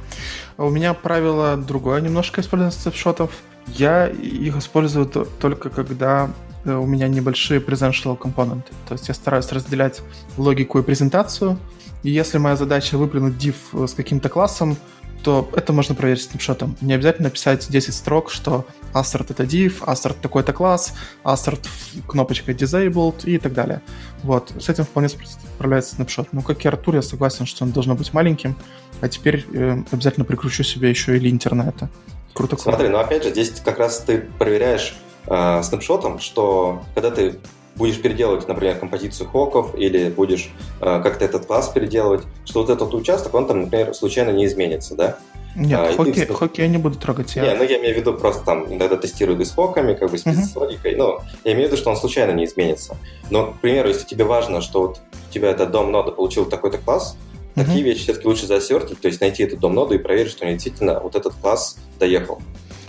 [0.57, 3.31] А у меня правило другое немножко использования снапшотов.
[3.67, 6.29] Я их использую только когда
[6.65, 8.71] э, у меня небольшие presential компоненты.
[8.87, 10.01] То есть я стараюсь разделять
[10.37, 11.57] логику и презентацию.
[12.03, 14.77] И если моя задача выплюнуть div э, с каким-то классом,
[15.23, 16.75] то это можно проверить снапшотом.
[16.81, 20.93] Не обязательно писать 10 строк, что assert это div, assert такой-то класс,
[21.23, 21.65] assert
[22.07, 23.81] кнопочка disabled и так далее.
[24.21, 26.27] Вот, с этим вполне справляется снапшот.
[26.33, 28.55] Но как и Артур, я согласен, что он должен быть маленьким,
[29.01, 31.89] а теперь э, обязательно прикручу себе еще и линтер на это.
[32.33, 32.57] Круто.
[32.57, 34.95] Смотри, но опять же, здесь как раз ты проверяешь
[35.27, 37.35] э, снапшотом, что когда ты
[37.75, 40.49] будешь переделывать, например, композицию хоков или будешь
[40.79, 44.95] э, как-то этот класс переделывать, что вот этот участок, он там, например, случайно не изменится,
[44.95, 45.17] да?
[45.55, 46.33] Нет, а, хоки, ты...
[46.33, 47.35] хоки я не буду трогать.
[47.35, 47.43] Я...
[47.43, 50.17] Не, ну я имею в виду просто там иногда тестирую и с хоками, как бы
[50.17, 50.95] с uh-huh.
[50.97, 52.97] но я имею в виду, что он случайно не изменится.
[53.29, 56.79] Но, к примеру, если тебе важно, что вот у тебя этот дом нода получил такой-то
[56.79, 57.17] класс,
[57.55, 57.65] uh-huh.
[57.65, 60.99] такие вещи все-таки лучше засертить, то есть найти этот дом ноду и проверить, что действительно
[60.99, 62.39] вот этот класс доехал.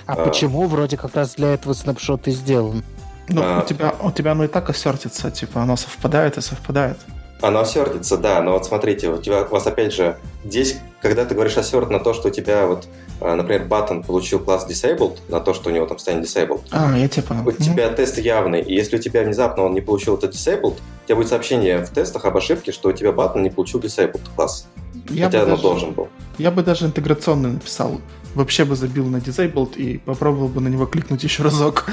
[0.07, 2.82] А, а почему вроде как раз для этого снапшот и сделан?
[3.28, 3.62] Ну, а...
[3.62, 6.98] у, тебя, у тебя оно и так ассертится, типа оно совпадает и совпадает.
[7.40, 11.34] Оно ассертится, да, но вот смотрите, у тебя у вас опять же здесь, когда ты
[11.34, 12.86] говоришь ассерт на то, что у тебя вот,
[13.20, 16.62] а, например, баттон получил класс disabled, на то, что у него там станет disabled.
[16.70, 17.36] А, я типа.
[17.44, 21.06] У тебя тест явный, и если у тебя внезапно он не получил этот disabled, у
[21.06, 24.66] тебя будет сообщение в тестах об ошибке, что у тебя баттон не получил disabled класс.
[25.10, 26.08] Я хотя даже, должен был.
[26.38, 28.00] Я бы даже интеграционно написал
[28.35, 31.87] вообще бы забил на disabled и попробовал бы на него кликнуть еще разок.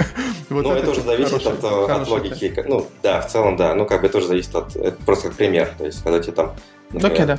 [0.50, 2.48] вот ну, это, это уже зависит от, э, от логики.
[2.48, 2.68] Тест.
[2.68, 3.74] Ну, да, в целом, да.
[3.74, 4.76] Ну, как бы тоже зависит от...
[4.76, 5.72] Это просто как пример.
[5.78, 6.54] То есть, когда тебе там,
[6.90, 7.38] например, okay, да.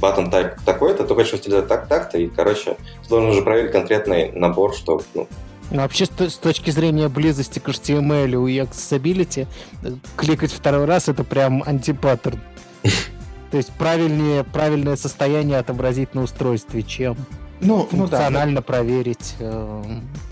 [0.00, 4.74] button type такой-то, ты хочешь сделать так-так-то, и, короче, ты должен уже проверить конкретный набор,
[4.74, 5.28] что, ну,
[5.70, 9.46] ну, вообще, с точки зрения близости к HTML и accessibility,
[9.82, 12.38] э, кликать второй раз— это прям антипаттерн.
[13.50, 17.16] То есть правильнее, правильное состояние отобразить на устройстве, чем
[17.64, 19.34] ну, функционально ну, да, проверить.
[19.38, 19.82] Э...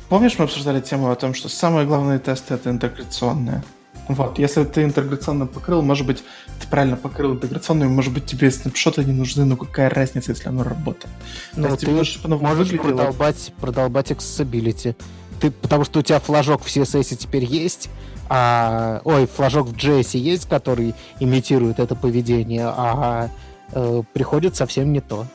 [0.09, 3.62] Помнишь, мы обсуждали тему о том, что самые главные тесты это интеграционные.
[4.09, 6.24] Вот, если ты интеграционно покрыл, может быть,
[6.61, 10.64] ты правильно покрыл интеграционную, может быть, тебе снапшоты не нужны, но какая разница, если оно
[10.64, 11.12] работает?
[11.55, 14.97] Ну, ты можешь, можешь продолбать, продолбать accessibility.
[15.41, 17.89] Ты, потому что у тебя флажок в CSS теперь есть,
[18.28, 23.28] а, ой, флажок в JS есть, который имитирует это поведение, а
[23.72, 25.26] э, приходит совсем не то.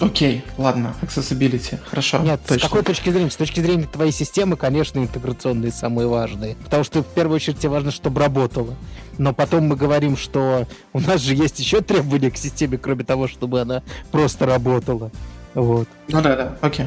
[0.00, 2.18] Окей, ладно, accessibility, хорошо.
[2.18, 2.66] Нет, точно.
[2.66, 3.30] с какой точки зрения?
[3.30, 6.56] С точки зрения твоей системы, конечно, интеграционные самые важные.
[6.64, 8.74] Потому что в первую очередь тебе важно, чтобы работало.
[9.16, 13.26] Но потом мы говорим, что у нас же есть еще требования к системе, кроме того,
[13.26, 13.82] чтобы она
[14.12, 15.10] просто работала.
[15.54, 15.88] Вот.
[16.08, 16.86] Ну да, да, окей.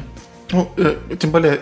[0.52, 1.60] Ну, э, тем более,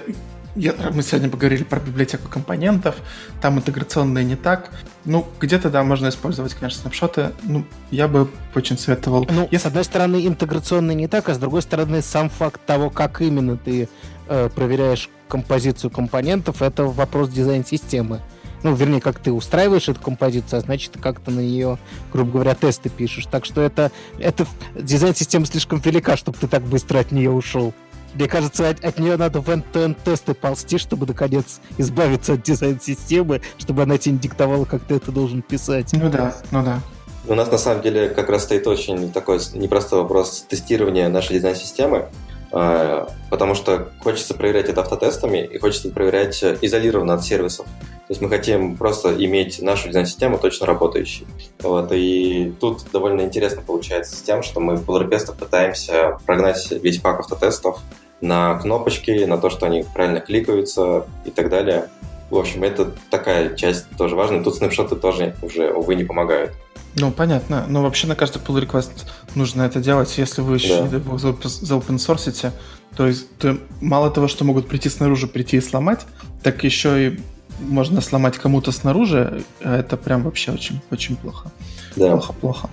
[0.55, 2.97] я, мы сегодня поговорили про библиотеку компонентов,
[3.41, 4.71] там интеграционные не так.
[5.05, 7.31] Ну, где-то, да, можно использовать, конечно, снапшоты.
[7.43, 9.27] Ну, я бы очень советовал.
[9.31, 9.65] Ну, Если...
[9.65, 13.57] с одной стороны, интеграционные не так, а с другой стороны, сам факт того, как именно
[13.57, 13.89] ты
[14.29, 18.21] э, проверяешь композицию компонентов, это вопрос дизайн-системы.
[18.63, 21.79] Ну, вернее, как ты устраиваешь эту композицию, а значит, как ты на нее,
[22.13, 23.27] грубо говоря, тесты пишешь.
[23.27, 27.73] Так что это, это дизайн-система слишком велика, чтобы ты так быстро от нее ушел.
[28.15, 33.43] Мне кажется, от, от нее надо в end тесты ползти, чтобы наконец избавиться от дизайн-системы,
[33.59, 35.93] чтобы она тебе не диктовала, как ты это должен писать.
[35.93, 36.81] Ну да, ну да.
[37.27, 42.07] У нас на самом деле как раз стоит очень такой непростой вопрос тестирования нашей дизайн-системы,
[42.51, 47.67] а, потому что хочется проверять это автотестами и хочется проверять изолированно от сервисов.
[47.67, 51.27] То есть мы хотим просто иметь нашу дизайн-систему точно работающей.
[51.61, 56.99] Вот, и тут довольно интересно получается с тем, что мы в pull пытаемся прогнать весь
[56.99, 57.81] пак автотестов
[58.21, 61.89] на кнопочки, на то, что они правильно кликаются и так далее.
[62.31, 64.43] В общем, это такая часть тоже важная.
[64.43, 66.53] Тут снапшоты тоже уже, увы, не помогают.
[66.97, 67.65] Ну, понятно.
[67.69, 70.17] Но вообще на каждый pull request нужно это делать.
[70.19, 70.89] Если вы еще, да.
[70.89, 72.53] не бог, за open source,
[72.97, 76.07] то есть то мало того, что могут прийти снаружи, прийти и сломать,
[76.43, 77.21] так еще и
[77.61, 79.45] можно сломать кому-то снаружи.
[79.63, 81.51] А это прям вообще очень, очень плохо.
[81.97, 82.11] Да.
[82.13, 82.71] Плохо, плохо.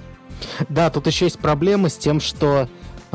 [0.70, 2.68] Да, тут еще есть проблема с тем, что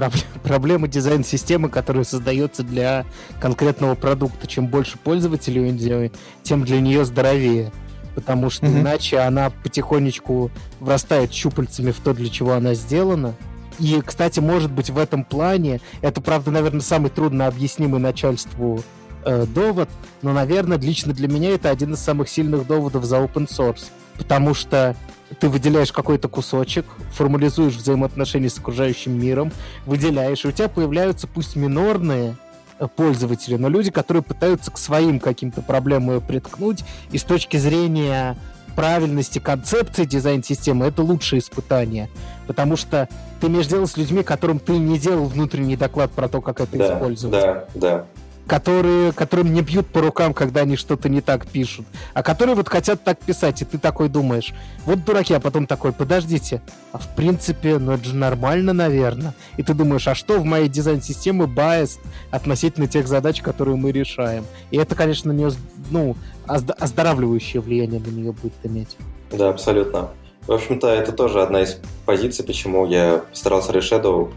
[0.42, 3.05] проблема дизайн-системы, которая создается для
[3.40, 4.46] конкретного продукта.
[4.46, 7.72] Чем больше пользователей у нее, тем для нее здоровее.
[8.14, 8.80] Потому что mm-hmm.
[8.80, 13.34] иначе она потихонечку врастает щупальцами в то, для чего она сделана.
[13.78, 18.82] И, кстати, может быть, в этом плане, это, правда, наверное, самый трудно объяснимый начальству
[19.24, 19.88] э, довод,
[20.22, 23.84] но, наверное, лично для меня это один из самых сильных доводов за open source,
[24.19, 24.97] потому что
[25.39, 29.53] ты выделяешь какой-то кусочек, формализуешь взаимоотношения с окружающим миром,
[29.87, 32.37] выделяешь, и у тебя появляются пусть минорные
[32.79, 37.57] э, пользователи, но люди, которые пытаются к своим каким-то проблемам ее приткнуть, и с точки
[37.59, 38.37] зрения
[38.75, 42.09] правильности концепции дизайн-системы это лучшее испытание.
[42.47, 43.09] Потому что
[43.41, 46.77] ты имеешь дело с людьми, которым ты не делал внутренний доклад про то, как это
[46.77, 47.41] Да, использовать.
[47.43, 48.07] да, да.
[48.51, 51.86] Которые, которым не бьют по рукам, когда они что-то не так пишут.
[52.14, 54.53] А которые вот хотят так писать, и ты такой думаешь,
[54.86, 59.34] вот дураки, а потом такой, подождите, а в принципе, ну это же нормально, наверное.
[59.57, 62.01] И ты думаешь, а что в моей дизайн-системе biased
[62.32, 64.44] относительно тех задач, которые мы решаем?
[64.72, 65.48] И это, конечно, не,
[65.92, 66.16] ну,
[66.48, 68.96] озд- оздоравливающее влияние на нее будет иметь.
[69.30, 70.09] Да, абсолютно.
[70.48, 74.32] В общем-то, это тоже одна из позиций, почему я старался Shadow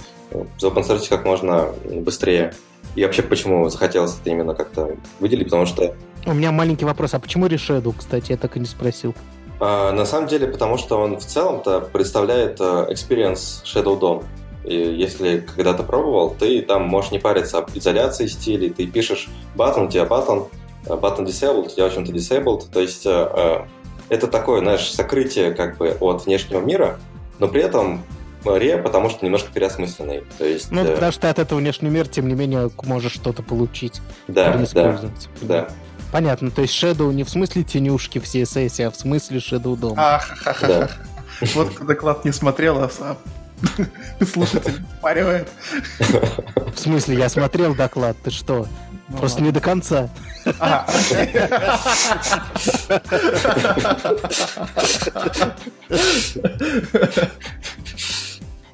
[0.59, 2.53] заопенсорсить как можно быстрее.
[2.95, 5.95] И вообще, почему захотелось это именно как-то выделить, потому что...
[6.25, 9.13] У меня маленький вопрос, а почему Reshadow, кстати, я так и не спросил.
[9.59, 14.23] А, на самом деле, потому что он в целом-то представляет э, experience Shadow DOM.
[14.63, 19.87] И если когда-то пробовал, ты там можешь не париться об изоляции стилей, ты пишешь button,
[19.87, 20.47] у тебя button,
[20.85, 23.65] button disabled, у тебя, в общем-то, disabled, то есть э,
[24.09, 26.99] это такое, знаешь, сокрытие как бы от внешнего мира,
[27.39, 28.03] но при этом
[28.45, 30.23] ре, потому что немножко переосмысленный.
[30.37, 33.43] То есть, Ну, э, потому что от этого внешний мир, тем не менее, можешь что-то
[33.43, 34.01] получить.
[34.27, 34.99] да, да,
[35.41, 35.67] да.
[36.11, 39.95] Понятно, то есть Shadow не в смысле тенюшки в CSS, а в смысле Shadow DOM.
[39.97, 40.21] А.
[40.61, 40.89] Да.
[41.55, 43.17] Вот кто доклад не смотрел, а а
[44.25, 45.49] слушатель паривает.
[46.75, 48.67] В смысле, я смотрел доклад, ты что?
[49.09, 49.45] Ну Просто ладно.
[49.45, 50.09] не до конца.
[50.59, 50.85] А,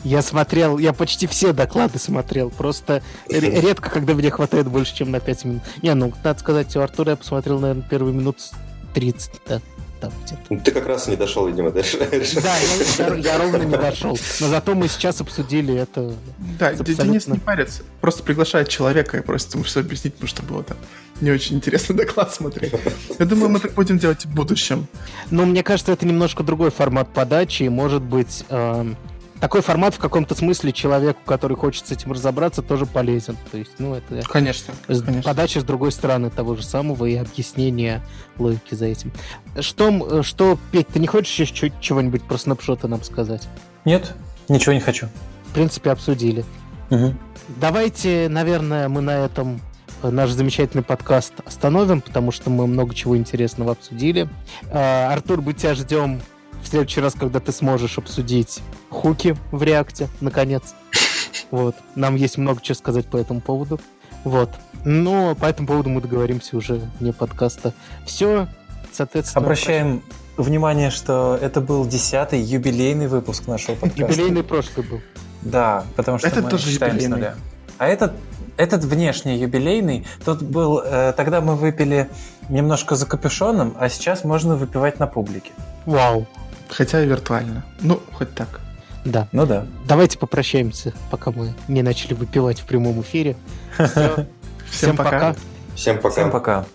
[0.03, 5.11] Я смотрел, я почти все доклады смотрел, просто ре- редко, когда мне хватает больше, чем
[5.11, 5.61] на 5 минут.
[5.81, 8.37] Не, ну, надо сказать, у Артура я посмотрел, наверное, первые минут
[8.93, 9.61] 30, да,
[9.99, 10.41] там где-то.
[10.49, 12.25] Ну, Ты как раз не дошел, видимо, решения.
[12.41, 14.17] Да, я, я- я ровно не дошел.
[14.39, 16.13] Но зато мы сейчас обсудили это.
[16.57, 17.03] Да, Абсолютно.
[17.03, 17.83] Денис не парится.
[17.99, 20.77] Просто приглашает человека и просит ему все объяснить, потому что было там
[21.19, 22.71] не очень интересный доклад смотреть.
[23.19, 24.87] Я думаю, мы так будем делать в будущем.
[25.29, 28.95] Но мне кажется, это немножко другой формат подачи, и может быть эм,
[29.39, 33.37] такой формат в каком-то смысле человеку, который хочет с этим разобраться, тоже полезен.
[33.51, 35.21] То есть, ну, это Конечно, с- конечно.
[35.23, 38.01] подача с другой стороны того же самого и объяснение
[38.37, 39.11] логики за этим.
[39.59, 43.47] Что, э, что Петь, ты не хочешь еще чего-нибудь про снапшоты нам сказать?
[43.85, 44.13] Нет,
[44.49, 45.07] ничего не хочу.
[45.49, 46.43] В принципе, обсудили.
[46.89, 47.17] Мгм.
[47.59, 49.61] Давайте, наверное, мы на этом
[50.03, 54.29] э, наш замечательный подкаст остановим, потому что мы много чего интересного обсудили.
[54.69, 56.21] Э, Артур, мы тебя ждем
[56.69, 58.59] в следующий раз, когда ты сможешь обсудить
[58.91, 60.75] хуки в реакте, наконец.
[61.51, 61.75] Вот.
[61.95, 63.81] Нам есть много чего сказать по этому поводу.
[64.23, 64.51] Вот.
[64.85, 67.73] Но по этому поводу мы договоримся уже вне подкаста.
[68.05, 68.47] Все,
[68.91, 69.43] соответственно...
[69.43, 70.03] Обращаем
[70.37, 74.03] внимание, что это был десятый юбилейный выпуск нашего подкаста.
[74.03, 75.01] Юбилейный прошлый был.
[75.41, 77.17] Да, потому что Этот мы тоже считаем с юбилейный.
[77.17, 77.35] нуля.
[77.79, 78.13] А этот,
[78.57, 82.11] этот внешний юбилейный, тот был, э, тогда мы выпили
[82.47, 85.49] немножко за капюшоном, а сейчас можно выпивать на публике.
[85.87, 86.27] Вау.
[86.69, 87.65] Хотя и виртуально.
[87.81, 88.61] Ну, хоть так.
[89.05, 89.27] Да.
[89.31, 89.65] Ну да.
[89.87, 93.35] Давайте попрощаемся, пока мы не начали выпивать в прямом эфире.
[94.69, 95.35] Всем пока.
[95.75, 96.09] Всем пока.
[96.09, 96.65] Всем пока.